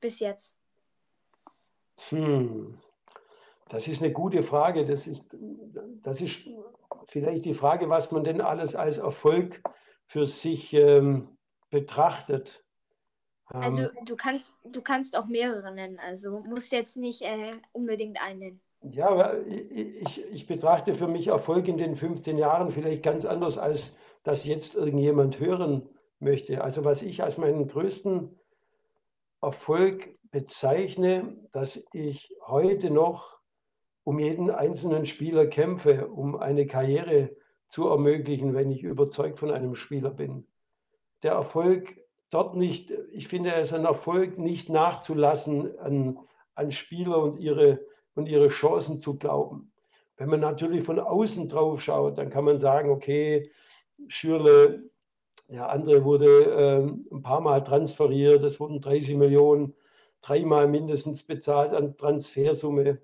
bis 0.00 0.20
jetzt? 0.20 0.54
Hm, 2.10 2.78
das 3.70 3.88
ist 3.88 4.02
eine 4.02 4.12
gute 4.12 4.42
Frage. 4.42 4.84
Das 4.84 5.06
ist, 5.06 5.34
das 6.02 6.20
ist 6.20 6.46
vielleicht 7.06 7.46
die 7.46 7.54
Frage, 7.54 7.88
was 7.88 8.12
man 8.12 8.24
denn 8.24 8.42
alles 8.42 8.74
als 8.76 8.98
Erfolg 8.98 9.62
für 10.06 10.26
sich 10.26 10.74
ähm, 10.74 11.38
betrachtet. 11.70 12.65
Also 13.46 13.82
ähm, 13.82 13.90
du 14.04 14.16
kannst, 14.16 14.56
du 14.64 14.82
kannst 14.82 15.16
auch 15.16 15.26
mehrere 15.26 15.72
nennen, 15.72 15.98
also 15.98 16.40
musst 16.40 16.72
jetzt 16.72 16.96
nicht 16.96 17.22
äh, 17.22 17.52
unbedingt 17.72 18.20
einen 18.20 18.38
nennen. 18.40 18.60
Ja, 18.82 19.08
aber 19.08 19.46
ich, 19.46 20.24
ich 20.32 20.46
betrachte 20.46 20.94
für 20.94 21.08
mich 21.08 21.28
Erfolg 21.28 21.66
in 21.66 21.76
den 21.76 21.96
15 21.96 22.38
Jahren 22.38 22.70
vielleicht 22.70 23.02
ganz 23.02 23.24
anders, 23.24 23.58
als 23.58 23.96
das 24.22 24.44
jetzt 24.44 24.74
irgendjemand 24.74 25.40
hören 25.40 25.88
möchte. 26.18 26.62
Also 26.62 26.84
was 26.84 27.02
ich 27.02 27.22
als 27.22 27.38
meinen 27.38 27.68
größten 27.68 28.38
Erfolg 29.40 30.16
bezeichne, 30.30 31.36
dass 31.52 31.86
ich 31.92 32.34
heute 32.46 32.90
noch 32.90 33.38
um 34.04 34.18
jeden 34.18 34.50
einzelnen 34.50 35.06
Spieler 35.06 35.46
kämpfe, 35.46 36.08
um 36.08 36.36
eine 36.36 36.66
Karriere 36.66 37.34
zu 37.68 37.88
ermöglichen, 37.88 38.54
wenn 38.54 38.70
ich 38.70 38.82
überzeugt 38.82 39.40
von 39.40 39.50
einem 39.50 39.74
Spieler 39.74 40.10
bin. 40.10 40.46
Der 41.22 41.32
Erfolg 41.32 41.96
dort 42.30 42.56
nicht, 42.56 42.92
ich 43.12 43.28
finde 43.28 43.54
es 43.54 43.72
ein 43.72 43.84
Erfolg, 43.84 44.38
nicht 44.38 44.68
nachzulassen 44.68 45.78
an, 45.78 46.18
an 46.54 46.72
Spieler 46.72 47.22
und 47.22 47.38
ihre, 47.38 47.80
und 48.14 48.28
ihre 48.28 48.48
Chancen 48.48 48.98
zu 48.98 49.16
glauben. 49.16 49.72
Wenn 50.16 50.30
man 50.30 50.40
natürlich 50.40 50.82
von 50.82 50.98
außen 50.98 51.48
drauf 51.48 51.82
schaut, 51.82 52.18
dann 52.18 52.30
kann 52.30 52.44
man 52.44 52.58
sagen, 52.58 52.90
okay, 52.90 53.50
Schürle, 54.08 54.90
ja, 55.48 55.66
andere 55.66 56.04
wurde 56.04 56.26
äh, 56.26 57.14
ein 57.14 57.22
paar 57.22 57.40
Mal 57.40 57.62
transferiert, 57.62 58.42
es 58.42 58.58
wurden 58.58 58.80
30 58.80 59.16
Millionen, 59.16 59.74
dreimal 60.22 60.66
mindestens 60.66 61.22
bezahlt 61.22 61.72
an 61.72 61.96
Transfersumme. 61.96 63.00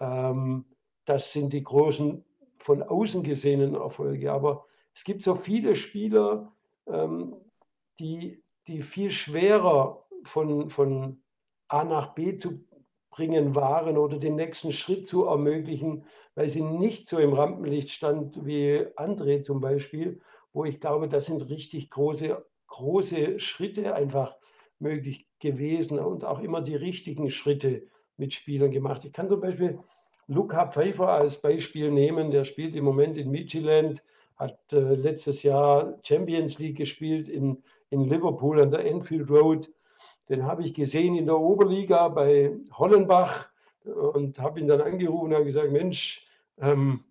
Ähm, 0.00 0.64
das 1.04 1.32
sind 1.32 1.52
die 1.52 1.62
großen 1.62 2.24
von 2.56 2.82
außen 2.82 3.22
gesehenen 3.22 3.74
Erfolge. 3.74 4.32
Aber 4.32 4.66
es 4.94 5.04
gibt 5.04 5.22
so 5.22 5.36
viele 5.36 5.76
Spieler, 5.76 6.52
ähm, 6.88 7.36
die 8.00 8.42
die 8.68 8.82
viel 8.82 9.10
schwerer 9.10 10.04
von, 10.24 10.70
von 10.70 11.22
A 11.68 11.84
nach 11.84 12.14
B 12.14 12.36
zu 12.36 12.64
bringen 13.10 13.54
waren 13.54 13.96
oder 13.96 14.18
den 14.18 14.36
nächsten 14.36 14.72
Schritt 14.72 15.06
zu 15.06 15.24
ermöglichen, 15.24 16.04
weil 16.34 16.48
sie 16.48 16.62
nicht 16.62 17.06
so 17.06 17.18
im 17.18 17.32
Rampenlicht 17.32 17.90
stand 17.90 18.44
wie 18.44 18.86
André 18.96 19.42
zum 19.42 19.60
Beispiel, 19.60 20.20
wo 20.52 20.64
ich 20.64 20.80
glaube, 20.80 21.08
das 21.08 21.26
sind 21.26 21.48
richtig 21.48 21.90
große, 21.90 22.44
große 22.66 23.38
Schritte 23.38 23.94
einfach 23.94 24.36
möglich 24.78 25.26
gewesen 25.38 25.98
und 25.98 26.24
auch 26.24 26.40
immer 26.40 26.60
die 26.60 26.76
richtigen 26.76 27.30
Schritte 27.30 27.86
mit 28.16 28.34
Spielern 28.34 28.70
gemacht. 28.70 29.04
Ich 29.04 29.12
kann 29.12 29.28
zum 29.28 29.40
Beispiel 29.40 29.78
Luca 30.26 30.66
Pfeiffer 30.66 31.08
als 31.08 31.40
Beispiel 31.40 31.90
nehmen, 31.90 32.30
der 32.30 32.44
spielt 32.44 32.74
im 32.74 32.84
Moment 32.84 33.16
in 33.16 33.30
Midtjylland, 33.30 34.02
hat 34.36 34.72
äh, 34.72 34.94
letztes 34.94 35.42
Jahr 35.42 35.98
Champions 36.02 36.58
League 36.58 36.76
gespielt 36.76 37.28
in 37.28 37.62
in 37.90 38.04
Liverpool 38.04 38.60
an 38.60 38.70
der 38.70 38.84
Enfield 38.84 39.30
Road. 39.30 39.70
Den 40.28 40.44
habe 40.44 40.62
ich 40.62 40.74
gesehen 40.74 41.14
in 41.14 41.26
der 41.26 41.38
Oberliga 41.38 42.08
bei 42.08 42.52
Hollenbach 42.72 43.48
und 43.84 44.38
habe 44.40 44.60
ihn 44.60 44.66
dann 44.66 44.80
angerufen 44.80 45.32
und 45.32 45.44
gesagt, 45.44 45.70
Mensch, 45.70 46.26
ähm, 46.58 47.04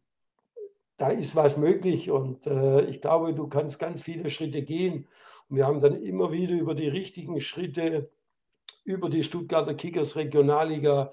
da 0.97 1.09
ist 1.09 1.35
was 1.35 1.57
möglich 1.57 2.09
und 2.09 2.47
äh, 2.47 2.81
ich 2.85 3.01
glaube, 3.01 3.33
du 3.33 3.47
kannst 3.47 3.79
ganz 3.79 4.01
viele 4.01 4.29
Schritte 4.29 4.61
gehen. 4.61 5.07
Und 5.49 5.57
wir 5.57 5.65
haben 5.65 5.81
dann 5.81 6.01
immer 6.01 6.31
wieder 6.31 6.55
über 6.55 6.73
die 6.73 6.87
richtigen 6.87 7.39
Schritte, 7.41 8.09
über 8.83 9.09
die 9.09 9.23
Stuttgarter 9.23 9.73
Kickers 9.73 10.15
Regionalliga, 10.15 11.11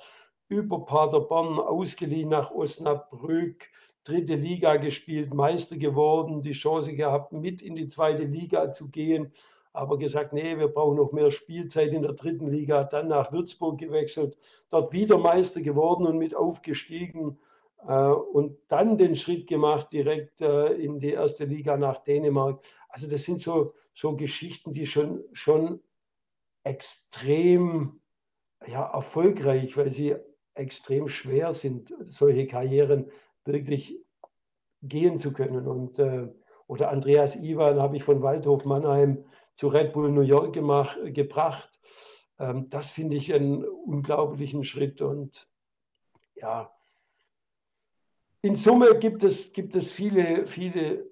über 0.48 0.84
Paderborn 0.84 1.58
ausgeliehen 1.58 2.28
nach 2.28 2.50
Osnabrück, 2.50 3.68
dritte 4.04 4.34
Liga 4.34 4.76
gespielt, 4.76 5.34
Meister 5.34 5.76
geworden, 5.76 6.42
die 6.42 6.52
Chance 6.52 6.94
gehabt, 6.94 7.32
mit 7.32 7.62
in 7.62 7.74
die 7.74 7.88
zweite 7.88 8.24
Liga 8.24 8.70
zu 8.70 8.88
gehen 8.88 9.32
aber 9.72 9.98
gesagt, 9.98 10.32
nee, 10.32 10.58
wir 10.58 10.68
brauchen 10.68 10.96
noch 10.96 11.12
mehr 11.12 11.30
Spielzeit 11.30 11.92
in 11.92 12.02
der 12.02 12.12
dritten 12.12 12.48
Liga, 12.48 12.84
dann 12.84 13.08
nach 13.08 13.32
Würzburg 13.32 13.78
gewechselt, 13.78 14.36
dort 14.68 14.92
wieder 14.92 15.18
Meister 15.18 15.62
geworden 15.62 16.06
und 16.06 16.18
mit 16.18 16.34
aufgestiegen 16.34 17.38
äh, 17.86 17.94
und 17.94 18.58
dann 18.68 18.98
den 18.98 19.16
Schritt 19.16 19.46
gemacht 19.46 19.92
direkt 19.92 20.40
äh, 20.40 20.72
in 20.74 20.98
die 20.98 21.12
erste 21.12 21.44
Liga 21.44 21.76
nach 21.76 21.98
Dänemark. 21.98 22.62
Also 22.88 23.08
das 23.08 23.22
sind 23.24 23.40
so, 23.40 23.74
so 23.94 24.14
Geschichten, 24.16 24.72
die 24.72 24.86
schon, 24.86 25.24
schon 25.32 25.80
extrem 26.64 28.00
ja, 28.66 28.84
erfolgreich, 28.92 29.76
weil 29.76 29.92
sie 29.92 30.16
extrem 30.54 31.08
schwer 31.08 31.54
sind, 31.54 31.94
solche 32.06 32.46
Karrieren 32.46 33.10
wirklich 33.44 33.98
gehen 34.82 35.16
zu 35.16 35.32
können. 35.32 35.66
Und 35.66 35.98
äh, 35.98 36.28
oder 36.66 36.90
Andreas 36.90 37.36
Iwan 37.36 37.80
habe 37.80 37.96
ich 37.96 38.04
von 38.04 38.22
Waldhof 38.22 38.64
Mannheim 38.64 39.24
zu 39.54 39.68
Red 39.68 39.92
Bull 39.92 40.10
New 40.10 40.22
York 40.22 40.52
gemacht, 40.52 40.98
gebracht. 41.06 41.70
Ähm, 42.38 42.68
das 42.68 42.90
finde 42.90 43.16
ich 43.16 43.32
einen 43.32 43.64
unglaublichen 43.64 44.64
Schritt. 44.64 45.00
Und 45.02 45.48
ja, 46.34 46.72
in 48.40 48.56
Summe 48.56 48.98
gibt 48.98 49.22
es, 49.22 49.52
gibt 49.52 49.74
es 49.74 49.92
viele, 49.92 50.46
viele 50.46 51.10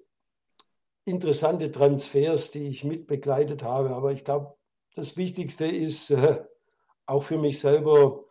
interessante 1.05 1.71
Transfers, 1.71 2.51
die 2.51 2.67
ich 2.67 2.83
mitbegleitet 2.83 3.63
habe. 3.63 3.91
Aber 3.91 4.11
ich 4.11 4.23
glaube, 4.23 4.55
das 4.95 5.17
Wichtigste 5.17 5.65
ist 5.65 6.09
äh, 6.11 6.43
auch 7.05 7.23
für 7.23 7.37
mich 7.37 7.59
selber, 7.59 8.23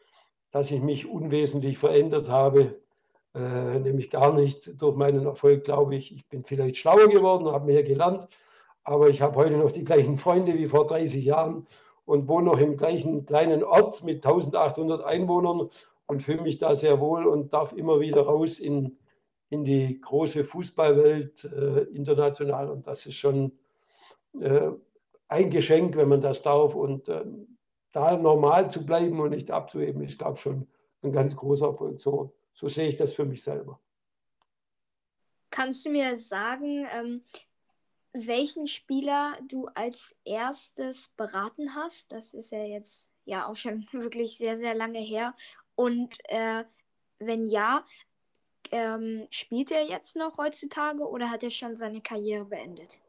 dass 0.50 0.70
ich 0.70 0.80
mich 0.80 1.06
unwesentlich 1.06 1.78
verändert 1.78 2.28
habe 2.28 2.80
äh, 3.34 3.78
nämlich 3.78 4.10
gar 4.10 4.32
nicht 4.32 4.80
durch 4.80 4.96
meinen 4.96 5.24
Erfolg, 5.24 5.64
glaube 5.64 5.94
ich. 5.96 6.12
Ich 6.14 6.26
bin 6.26 6.42
vielleicht 6.44 6.76
schlauer 6.76 7.08
geworden, 7.08 7.48
habe 7.48 7.66
mehr 7.66 7.82
gelernt, 7.82 8.26
aber 8.84 9.08
ich 9.08 9.22
habe 9.22 9.36
heute 9.36 9.56
noch 9.56 9.72
die 9.72 9.84
gleichen 9.84 10.16
Freunde 10.16 10.54
wie 10.54 10.68
vor 10.68 10.86
30 10.86 11.24
Jahren 11.24 11.66
und 12.04 12.28
wohne 12.28 12.46
noch 12.46 12.58
im 12.58 12.76
gleichen 12.76 13.26
kleinen 13.26 13.62
Ort 13.62 14.02
mit 14.04 14.24
1800 14.24 15.04
Einwohnern 15.04 15.68
und 16.06 16.22
fühle 16.22 16.42
mich 16.42 16.58
da 16.58 16.74
sehr 16.74 17.00
wohl 17.00 17.26
und 17.26 17.52
darf 17.52 17.72
immer 17.72 18.00
wieder 18.00 18.22
raus 18.22 18.58
in, 18.58 18.98
in 19.48 19.64
die 19.64 20.00
große 20.00 20.44
Fußballwelt 20.44 21.44
äh, 21.44 21.82
international. 21.94 22.70
Und 22.70 22.86
das 22.86 23.06
ist 23.06 23.14
schon 23.14 23.52
äh, 24.40 24.70
ein 25.28 25.50
Geschenk, 25.50 25.96
wenn 25.96 26.08
man 26.08 26.20
das 26.20 26.42
darf. 26.42 26.74
Und 26.74 27.08
äh, 27.08 27.24
da 27.92 28.16
normal 28.16 28.70
zu 28.70 28.84
bleiben 28.84 29.20
und 29.20 29.30
nicht 29.30 29.50
abzuheben, 29.50 30.02
ist, 30.02 30.18
glaube 30.18 30.34
ich, 30.34 30.40
schon 30.40 30.66
ein 31.02 31.12
ganz 31.12 31.36
großer 31.36 31.66
Erfolg. 31.66 32.00
So 32.00 32.32
so 32.52 32.68
sehe 32.68 32.88
ich 32.88 32.96
das 32.96 33.14
für 33.14 33.24
mich 33.24 33.42
selber. 33.42 33.80
Kannst 35.50 35.84
du 35.84 35.90
mir 35.90 36.16
sagen, 36.16 36.86
ähm, 36.94 37.22
welchen 38.12 38.66
Spieler 38.66 39.38
du 39.48 39.66
als 39.74 40.16
erstes 40.24 41.08
beraten 41.16 41.74
hast? 41.74 42.12
Das 42.12 42.34
ist 42.34 42.50
ja 42.50 42.64
jetzt 42.64 43.08
ja 43.24 43.46
auch 43.46 43.56
schon 43.56 43.86
wirklich 43.92 44.36
sehr, 44.36 44.56
sehr 44.56 44.74
lange 44.74 45.00
her. 45.00 45.34
Und 45.74 46.16
äh, 46.28 46.64
wenn 47.18 47.46
ja, 47.46 47.84
ähm, 48.72 49.26
spielt 49.30 49.70
er 49.70 49.82
jetzt 49.82 50.16
noch 50.16 50.38
heutzutage 50.38 51.08
oder 51.08 51.30
hat 51.30 51.42
er 51.42 51.50
schon 51.50 51.76
seine 51.76 52.00
Karriere 52.00 52.44
beendet? 52.44 53.00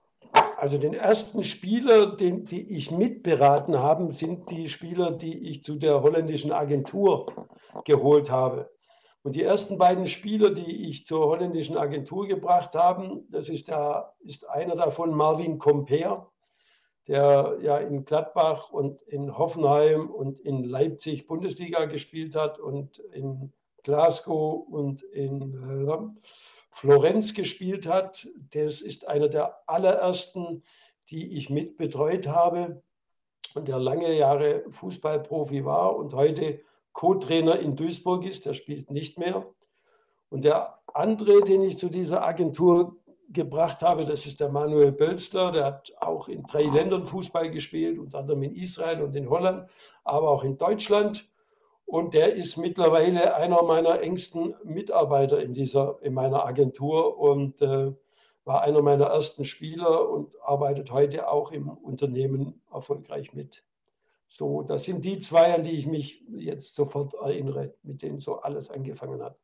Also 0.57 0.77
den 0.77 0.93
ersten 0.93 1.43
Spieler, 1.43 2.15
den, 2.15 2.45
die 2.45 2.75
ich 2.77 2.91
mitberaten 2.91 3.79
habe, 3.79 4.13
sind 4.13 4.49
die 4.49 4.69
Spieler, 4.69 5.11
die 5.11 5.49
ich 5.49 5.63
zu 5.63 5.75
der 5.75 6.01
holländischen 6.01 6.51
Agentur 6.51 7.49
geholt 7.83 8.29
habe. 8.29 8.69
Und 9.23 9.36
die 9.36 9.43
ersten 9.43 9.77
beiden 9.77 10.07
Spieler, 10.07 10.49
die 10.49 10.89
ich 10.89 11.05
zur 11.05 11.27
holländischen 11.27 11.77
Agentur 11.77 12.27
gebracht 12.27 12.73
habe, 12.73 13.23
das 13.29 13.49
ist, 13.49 13.67
der, 13.67 14.13
ist 14.21 14.49
einer 14.49 14.75
davon, 14.75 15.13
Marvin 15.13 15.60
Comper, 15.60 16.31
der 17.07 17.57
ja 17.62 17.77
in 17.77 18.05
Gladbach 18.05 18.71
und 18.71 19.01
in 19.03 19.38
Hoffenheim 19.38 20.10
und 20.10 20.39
in 20.39 20.63
Leipzig 20.63 21.27
Bundesliga 21.27 21.86
gespielt 21.86 22.36
hat 22.36 22.60
und 22.60 22.97
in 22.99 23.53
Glasgow 23.84 24.67
und 24.67 25.01
in 25.01 25.88
äh, 25.88 26.21
Florenz 26.69 27.34
gespielt 27.34 27.88
hat. 27.88 28.27
Das 28.51 28.81
ist 28.81 29.07
einer 29.07 29.27
der 29.27 29.67
allerersten, 29.67 30.63
die 31.10 31.38
ich 31.38 31.49
mitbetreut 31.49 32.27
habe 32.27 32.81
und 33.53 33.67
der 33.67 33.79
lange 33.79 34.13
Jahre 34.13 34.63
Fußballprofi 34.69 35.65
war 35.65 35.95
und 35.95 36.13
heute 36.13 36.62
Co-Trainer 36.93 37.60
in 37.60 37.75
Duisburg 37.75 38.25
ist. 38.25 38.45
Der 38.45 38.54
spielt 38.54 38.91
nicht 38.91 39.17
mehr. 39.17 39.45
Und 40.30 40.45
der 40.45 40.80
andere, 40.93 41.41
den 41.41 41.62
ich 41.62 41.77
zu 41.77 41.89
dieser 41.89 42.23
Agentur 42.23 42.97
gebracht 43.30 43.82
habe, 43.82 44.06
das 44.06 44.25
ist 44.25 44.39
der 44.39 44.49
Manuel 44.49 44.91
Bölzler. 44.91 45.51
Der 45.51 45.65
hat 45.65 45.93
auch 45.99 46.27
in 46.27 46.43
drei 46.43 46.63
Ländern 46.63 47.06
Fußball 47.06 47.51
gespielt, 47.51 47.99
unter 47.99 48.19
anderem 48.19 48.43
in 48.43 48.56
Israel 48.56 49.01
und 49.01 49.15
in 49.15 49.30
Holland, 49.30 49.69
aber 50.04 50.30
auch 50.30 50.43
in 50.43 50.58
Deutschland. 50.58 51.30
Und 51.86 52.13
der 52.13 52.36
ist 52.36 52.56
mittlerweile 52.58 53.36
einer 53.36 53.63
meiner 53.63 54.01
engsten 54.01 54.56
Mitarbeiter 54.63 55.41
in, 55.41 55.54
dieser, 55.54 55.99
in 56.01 56.13
meiner 56.13 56.45
Agentur 56.45 57.17
und 57.17 57.62
äh, 57.62 57.93
war 58.45 58.62
einer 58.62 58.82
meiner 58.82 59.08
ersten 59.08 59.43
Spieler 59.43 60.10
und 60.10 60.41
arbeitet 60.41 60.91
heute 60.91 61.27
auch 61.27 61.51
im 61.51 61.69
Unternehmen 61.69 62.62
erfolgreich 62.71 63.34
mit. 63.34 63.63
So, 64.33 64.61
das 64.61 64.85
sind 64.85 65.03
die 65.03 65.19
zwei, 65.19 65.53
an 65.53 65.65
die 65.65 65.71
ich 65.71 65.87
mich 65.87 66.23
jetzt 66.29 66.73
sofort 66.73 67.15
erinnere, 67.15 67.75
mit 67.83 68.01
denen 68.01 68.19
so 68.19 68.37
alles 68.37 68.69
angefangen 68.69 69.21
hat. 69.21 69.37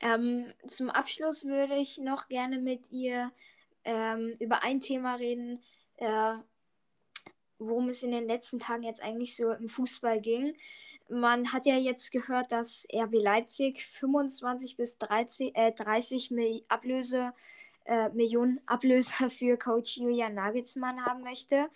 Ähm, 0.00 0.46
zum 0.66 0.90
Abschluss 0.90 1.44
würde 1.44 1.76
ich 1.76 1.98
noch 1.98 2.26
gerne 2.26 2.58
mit 2.58 2.90
ihr 2.90 3.30
ähm, 3.84 4.34
über 4.40 4.64
ein 4.64 4.80
Thema 4.80 5.14
reden, 5.14 5.62
äh, 5.98 6.34
worum 7.60 7.90
es 7.90 8.02
in 8.02 8.10
den 8.10 8.26
letzten 8.26 8.58
Tagen 8.58 8.82
jetzt 8.82 9.00
eigentlich 9.00 9.36
so 9.36 9.52
im 9.52 9.68
Fußball 9.68 10.20
ging. 10.20 10.56
Man 11.08 11.52
hat 11.52 11.64
ja 11.64 11.76
jetzt 11.76 12.10
gehört, 12.10 12.50
dass 12.50 12.88
RB 12.92 13.14
Leipzig 13.14 13.86
25 13.86 14.76
bis 14.76 14.98
30, 14.98 15.54
äh, 15.54 15.70
30 15.70 16.32
Mil 16.32 16.64
Ablöse, 16.66 17.32
äh, 17.84 18.08
Millionen 18.08 18.60
Ablöser 18.66 19.30
für 19.30 19.56
Coach 19.56 19.98
Julian 19.98 20.34
Nagelsmann 20.34 21.06
haben 21.06 21.22
möchte. 21.22 21.68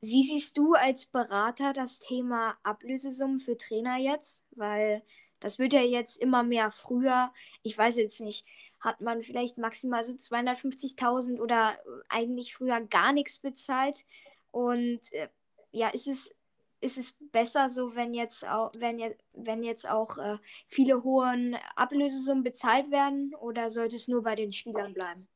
Wie 0.00 0.22
siehst 0.22 0.56
du 0.56 0.74
als 0.74 1.06
Berater 1.06 1.72
das 1.72 1.98
Thema 1.98 2.56
Ablösesummen 2.62 3.38
für 3.38 3.56
Trainer 3.56 3.96
jetzt? 3.98 4.44
Weil 4.52 5.02
das 5.40 5.58
wird 5.58 5.72
ja 5.72 5.82
jetzt 5.82 6.18
immer 6.18 6.42
mehr 6.42 6.70
früher. 6.70 7.32
Ich 7.62 7.76
weiß 7.76 7.96
jetzt 7.96 8.20
nicht, 8.20 8.46
hat 8.80 9.00
man 9.00 9.22
vielleicht 9.22 9.58
maximal 9.58 10.04
so 10.04 10.12
250.000 10.12 11.40
oder 11.40 11.78
eigentlich 12.08 12.54
früher 12.54 12.80
gar 12.80 13.12
nichts 13.12 13.40
bezahlt? 13.40 14.04
Und 14.52 15.12
äh, 15.12 15.28
ja, 15.72 15.88
ist 15.88 16.06
es, 16.06 16.34
ist 16.80 16.98
es 16.98 17.16
besser 17.32 17.68
so, 17.68 17.94
wenn 17.96 18.14
jetzt 18.14 18.46
auch, 18.46 18.72
wenn 18.76 18.98
jetzt, 18.98 19.20
wenn 19.32 19.64
jetzt 19.64 19.88
auch 19.88 20.16
äh, 20.18 20.38
viele 20.66 21.02
hohen 21.02 21.56
Ablösesummen 21.76 22.44
bezahlt 22.44 22.90
werden 22.90 23.34
oder 23.34 23.70
sollte 23.70 23.96
es 23.96 24.08
nur 24.08 24.22
bei 24.22 24.36
den 24.36 24.52
Spielern 24.52 24.94
bleiben? 24.94 25.28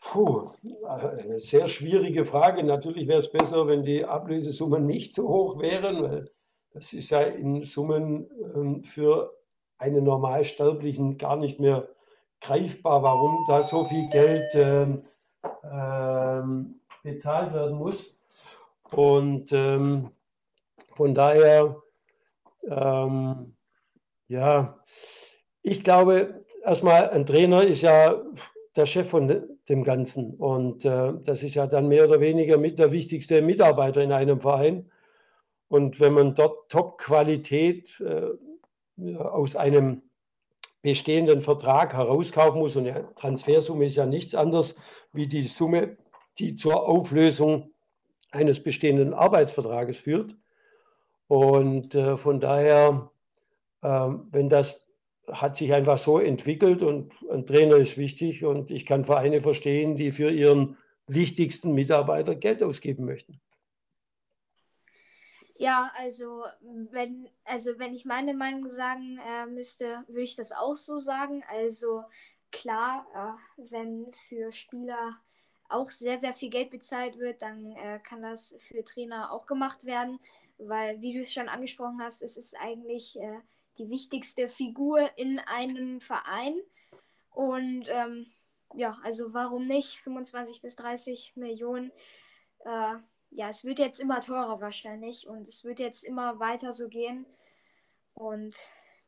Puh, 0.00 0.50
eine 0.86 1.38
sehr 1.38 1.66
schwierige 1.66 2.24
Frage. 2.24 2.62
Natürlich 2.62 3.08
wäre 3.08 3.18
es 3.18 3.30
besser, 3.30 3.66
wenn 3.66 3.82
die 3.82 4.04
Ablösesummen 4.04 4.86
nicht 4.86 5.14
so 5.14 5.28
hoch 5.28 5.58
wären, 5.58 6.02
weil 6.02 6.30
das 6.70 6.92
ist 6.92 7.10
ja 7.10 7.22
in 7.22 7.62
Summen 7.62 8.28
ähm, 8.54 8.84
für 8.84 9.34
einen 9.78 10.04
Normalsterblichen 10.04 11.18
gar 11.18 11.36
nicht 11.36 11.58
mehr 11.58 11.88
greifbar, 12.40 13.02
warum 13.02 13.44
da 13.48 13.62
so 13.62 13.84
viel 13.84 14.08
Geld 14.10 14.54
ähm, 14.54 15.04
ähm, 15.64 16.80
bezahlt 17.02 17.52
werden 17.54 17.76
muss. 17.78 18.16
Und 18.90 19.52
ähm, 19.52 20.10
von 20.94 21.14
daher, 21.14 21.76
ähm, 22.68 23.56
ja, 24.28 24.78
ich 25.62 25.82
glaube, 25.82 26.44
erstmal, 26.62 27.10
ein 27.10 27.26
Trainer 27.26 27.62
ist 27.62 27.82
ja 27.82 28.22
der 28.76 28.86
Chef 28.86 29.08
von 29.08 29.55
dem 29.68 29.82
Ganzen. 29.82 30.34
Und 30.34 30.84
äh, 30.84 31.12
das 31.24 31.42
ist 31.42 31.54
ja 31.54 31.66
dann 31.66 31.88
mehr 31.88 32.08
oder 32.08 32.20
weniger 32.20 32.58
mit 32.58 32.78
der 32.78 32.92
wichtigste 32.92 33.42
Mitarbeiter 33.42 34.02
in 34.02 34.12
einem 34.12 34.40
Verein. 34.40 34.90
Und 35.68 35.98
wenn 36.00 36.12
man 36.12 36.34
dort 36.34 36.70
Top-Qualität 36.70 38.00
äh, 38.00 39.18
aus 39.18 39.56
einem 39.56 40.02
bestehenden 40.82 41.40
Vertrag 41.42 41.94
herauskaufen 41.94 42.60
muss, 42.60 42.76
und 42.76 42.84
die 42.84 42.94
Transfersumme 43.16 43.86
ist 43.86 43.96
ja 43.96 44.06
nichts 44.06 44.34
anderes 44.34 44.76
wie 45.12 45.26
die 45.26 45.48
Summe, 45.48 45.96
die 46.38 46.54
zur 46.54 46.88
Auflösung 46.88 47.72
eines 48.30 48.62
bestehenden 48.62 49.14
Arbeitsvertrages 49.14 49.98
führt. 49.98 50.36
Und 51.26 51.94
äh, 51.94 52.16
von 52.16 52.38
daher, 52.38 53.10
äh, 53.82 53.88
wenn 54.30 54.48
das 54.48 54.85
hat 55.30 55.56
sich 55.56 55.72
einfach 55.72 55.98
so 55.98 56.18
entwickelt 56.18 56.82
und 56.82 57.12
ein 57.30 57.46
Trainer 57.46 57.76
ist 57.76 57.96
wichtig 57.96 58.44
und 58.44 58.70
ich 58.70 58.86
kann 58.86 59.04
Vereine 59.04 59.42
verstehen, 59.42 59.96
die 59.96 60.12
für 60.12 60.30
ihren 60.30 60.76
wichtigsten 61.06 61.72
Mitarbeiter 61.72 62.34
Geld 62.34 62.62
ausgeben 62.62 63.04
möchten. 63.04 63.40
Ja, 65.58 65.90
also 65.96 66.44
wenn, 66.90 67.28
also 67.44 67.78
wenn 67.78 67.94
ich 67.94 68.04
meine 68.04 68.34
Meinung 68.34 68.68
sagen 68.68 69.18
äh, 69.26 69.46
müsste, 69.46 70.04
würde 70.06 70.22
ich 70.22 70.36
das 70.36 70.52
auch 70.52 70.76
so 70.76 70.98
sagen. 70.98 71.42
Also 71.48 72.04
klar, 72.52 73.06
äh, 73.14 73.62
wenn 73.70 74.12
für 74.28 74.52
Spieler 74.52 75.14
auch 75.68 75.90
sehr, 75.90 76.18
sehr 76.18 76.34
viel 76.34 76.50
Geld 76.50 76.70
bezahlt 76.70 77.18
wird, 77.18 77.40
dann 77.42 77.72
äh, 77.72 77.98
kann 78.00 78.22
das 78.22 78.54
für 78.58 78.84
Trainer 78.84 79.32
auch 79.32 79.46
gemacht 79.46 79.84
werden, 79.84 80.20
weil, 80.58 81.00
wie 81.00 81.14
du 81.14 81.20
es 81.20 81.32
schon 81.32 81.48
angesprochen 81.48 82.00
hast, 82.02 82.22
es 82.22 82.36
ist 82.36 82.54
eigentlich 82.56 83.18
äh, 83.18 83.40
die 83.78 83.90
wichtigste 83.90 84.48
Figur 84.48 85.10
in 85.16 85.38
einem 85.38 86.00
Verein. 86.00 86.58
Und 87.30 87.88
ähm, 87.88 88.26
ja, 88.74 88.98
also 89.02 89.32
warum 89.32 89.66
nicht 89.66 90.00
25 90.00 90.62
bis 90.62 90.76
30 90.76 91.34
Millionen? 91.36 91.92
Äh, 92.64 92.96
ja, 93.30 93.48
es 93.48 93.64
wird 93.64 93.78
jetzt 93.78 94.00
immer 94.00 94.20
teurer 94.20 94.60
wahrscheinlich 94.60 95.26
und 95.26 95.46
es 95.46 95.64
wird 95.64 95.80
jetzt 95.80 96.04
immer 96.04 96.38
weiter 96.38 96.72
so 96.72 96.88
gehen. 96.88 97.26
Und 98.14 98.56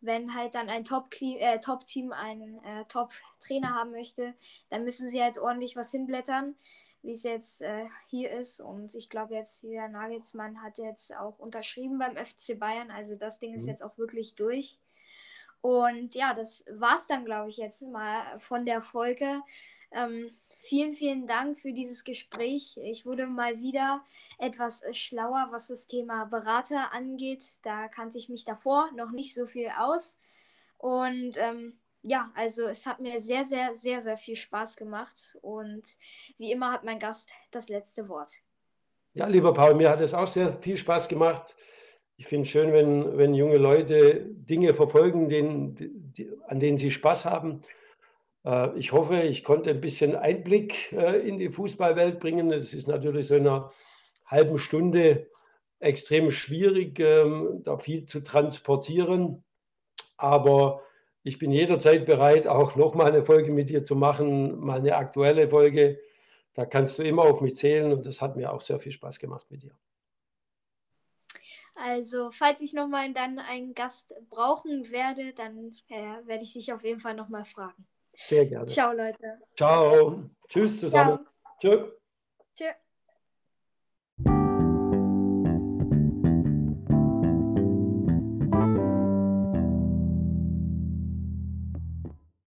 wenn 0.00 0.34
halt 0.34 0.54
dann 0.54 0.68
ein 0.68 0.84
Top-Team 0.84 1.38
äh, 1.38 1.60
Top 1.60 1.84
einen 2.12 2.62
äh, 2.62 2.84
Top-Trainer 2.86 3.74
haben 3.74 3.90
möchte, 3.90 4.34
dann 4.68 4.84
müssen 4.84 5.10
sie 5.10 5.22
halt 5.22 5.38
ordentlich 5.38 5.76
was 5.76 5.90
hinblättern, 5.90 6.56
wie 7.08 7.12
es 7.12 7.22
jetzt 7.22 7.62
äh, 7.62 7.86
hier 8.08 8.30
ist. 8.32 8.60
Und 8.60 8.94
ich 8.94 9.08
glaube 9.08 9.32
jetzt, 9.32 9.62
Julian 9.62 9.92
Nagelsmann 9.92 10.62
hat 10.62 10.76
jetzt 10.76 11.16
auch 11.16 11.38
unterschrieben 11.38 11.98
beim 11.98 12.18
FC 12.18 12.58
Bayern. 12.58 12.90
Also 12.90 13.16
das 13.16 13.38
Ding 13.38 13.54
ist 13.54 13.62
mhm. 13.62 13.70
jetzt 13.70 13.82
auch 13.82 13.96
wirklich 13.96 14.34
durch. 14.34 14.78
Und 15.62 16.14
ja, 16.14 16.34
das 16.34 16.66
war's 16.70 17.06
dann, 17.06 17.24
glaube 17.24 17.48
ich, 17.48 17.56
jetzt 17.56 17.80
mal 17.80 18.38
von 18.38 18.66
der 18.66 18.82
Folge. 18.82 19.40
Ähm, 19.90 20.30
vielen, 20.58 20.94
vielen 20.94 21.26
Dank 21.26 21.58
für 21.58 21.72
dieses 21.72 22.04
Gespräch. 22.04 22.78
Ich 22.82 23.06
wurde 23.06 23.26
mal 23.26 23.58
wieder 23.58 24.04
etwas 24.36 24.84
schlauer, 24.92 25.48
was 25.50 25.68
das 25.68 25.86
Thema 25.86 26.26
Berater 26.26 26.92
angeht. 26.92 27.56
Da 27.62 27.88
kannte 27.88 28.18
ich 28.18 28.28
mich 28.28 28.44
davor 28.44 28.90
noch 28.94 29.12
nicht 29.12 29.32
so 29.32 29.46
viel 29.46 29.70
aus. 29.78 30.18
Und 30.76 31.38
ähm, 31.38 31.78
ja, 32.08 32.32
also 32.34 32.66
es 32.66 32.86
hat 32.86 33.00
mir 33.00 33.20
sehr, 33.20 33.44
sehr, 33.44 33.74
sehr, 33.74 34.00
sehr 34.00 34.16
viel 34.16 34.36
Spaß 34.36 34.76
gemacht. 34.76 35.36
Und 35.42 35.84
wie 36.38 36.52
immer 36.52 36.72
hat 36.72 36.84
mein 36.84 36.98
Gast 36.98 37.28
das 37.50 37.68
letzte 37.68 38.08
Wort. 38.08 38.30
Ja, 39.12 39.26
lieber 39.26 39.52
Paul, 39.52 39.74
mir 39.74 39.90
hat 39.90 40.00
es 40.00 40.14
auch 40.14 40.26
sehr 40.26 40.56
viel 40.62 40.76
Spaß 40.76 41.08
gemacht. 41.08 41.54
Ich 42.16 42.26
finde 42.26 42.44
es 42.44 42.50
schön, 42.50 42.72
wenn, 42.72 43.16
wenn 43.16 43.34
junge 43.34 43.58
Leute 43.58 44.26
Dinge 44.26 44.74
verfolgen, 44.74 45.28
denen, 45.28 45.74
die, 45.76 46.30
an 46.46 46.60
denen 46.60 46.78
sie 46.78 46.90
Spaß 46.90 47.26
haben. 47.26 47.60
Äh, 48.44 48.76
ich 48.78 48.92
hoffe, 48.92 49.20
ich 49.22 49.44
konnte 49.44 49.70
ein 49.70 49.80
bisschen 49.80 50.16
Einblick 50.16 50.92
äh, 50.92 51.18
in 51.28 51.38
die 51.38 51.50
Fußballwelt 51.50 52.18
bringen. 52.20 52.50
Es 52.52 52.74
ist 52.74 52.88
natürlich 52.88 53.26
so 53.26 53.36
in 53.36 53.46
einer 53.46 53.70
halben 54.26 54.58
Stunde 54.58 55.30
extrem 55.78 56.30
schwierig, 56.30 56.98
ähm, 57.00 57.60
da 57.64 57.78
viel 57.78 58.06
zu 58.06 58.20
transportieren. 58.20 59.44
Aber 60.16 60.82
ich 61.28 61.38
bin 61.38 61.50
jederzeit 61.50 62.06
bereit, 62.06 62.46
auch 62.46 62.74
nochmal 62.74 63.08
eine 63.12 63.24
Folge 63.24 63.52
mit 63.52 63.68
dir 63.68 63.84
zu 63.84 63.94
machen, 63.94 64.58
mal 64.58 64.78
eine 64.78 64.96
aktuelle 64.96 65.48
Folge. 65.48 66.00
Da 66.54 66.64
kannst 66.64 66.98
du 66.98 67.02
immer 67.02 67.22
auf 67.22 67.42
mich 67.42 67.56
zählen 67.56 67.92
und 67.92 68.06
das 68.06 68.22
hat 68.22 68.36
mir 68.36 68.52
auch 68.52 68.62
sehr 68.62 68.80
viel 68.80 68.92
Spaß 68.92 69.18
gemacht 69.18 69.46
mit 69.50 69.62
dir. 69.62 69.76
Also, 71.76 72.30
falls 72.32 72.60
ich 72.62 72.72
nochmal 72.72 73.12
dann 73.12 73.38
einen 73.38 73.74
Gast 73.74 74.12
brauchen 74.30 74.90
werde, 74.90 75.32
dann 75.34 75.76
äh, 75.88 76.26
werde 76.26 76.42
ich 76.42 76.54
dich 76.54 76.72
auf 76.72 76.82
jeden 76.82 76.98
Fall 76.98 77.14
nochmal 77.14 77.44
fragen. 77.44 77.86
Sehr 78.14 78.46
gerne. 78.46 78.66
Ciao, 78.66 78.92
Leute. 78.92 79.38
Ciao. 79.54 80.24
Tschüss 80.48 80.80
zusammen. 80.80 81.20
Ciao. 81.60 81.76
Tschö. 81.76 81.92
Tschö. 82.56 82.87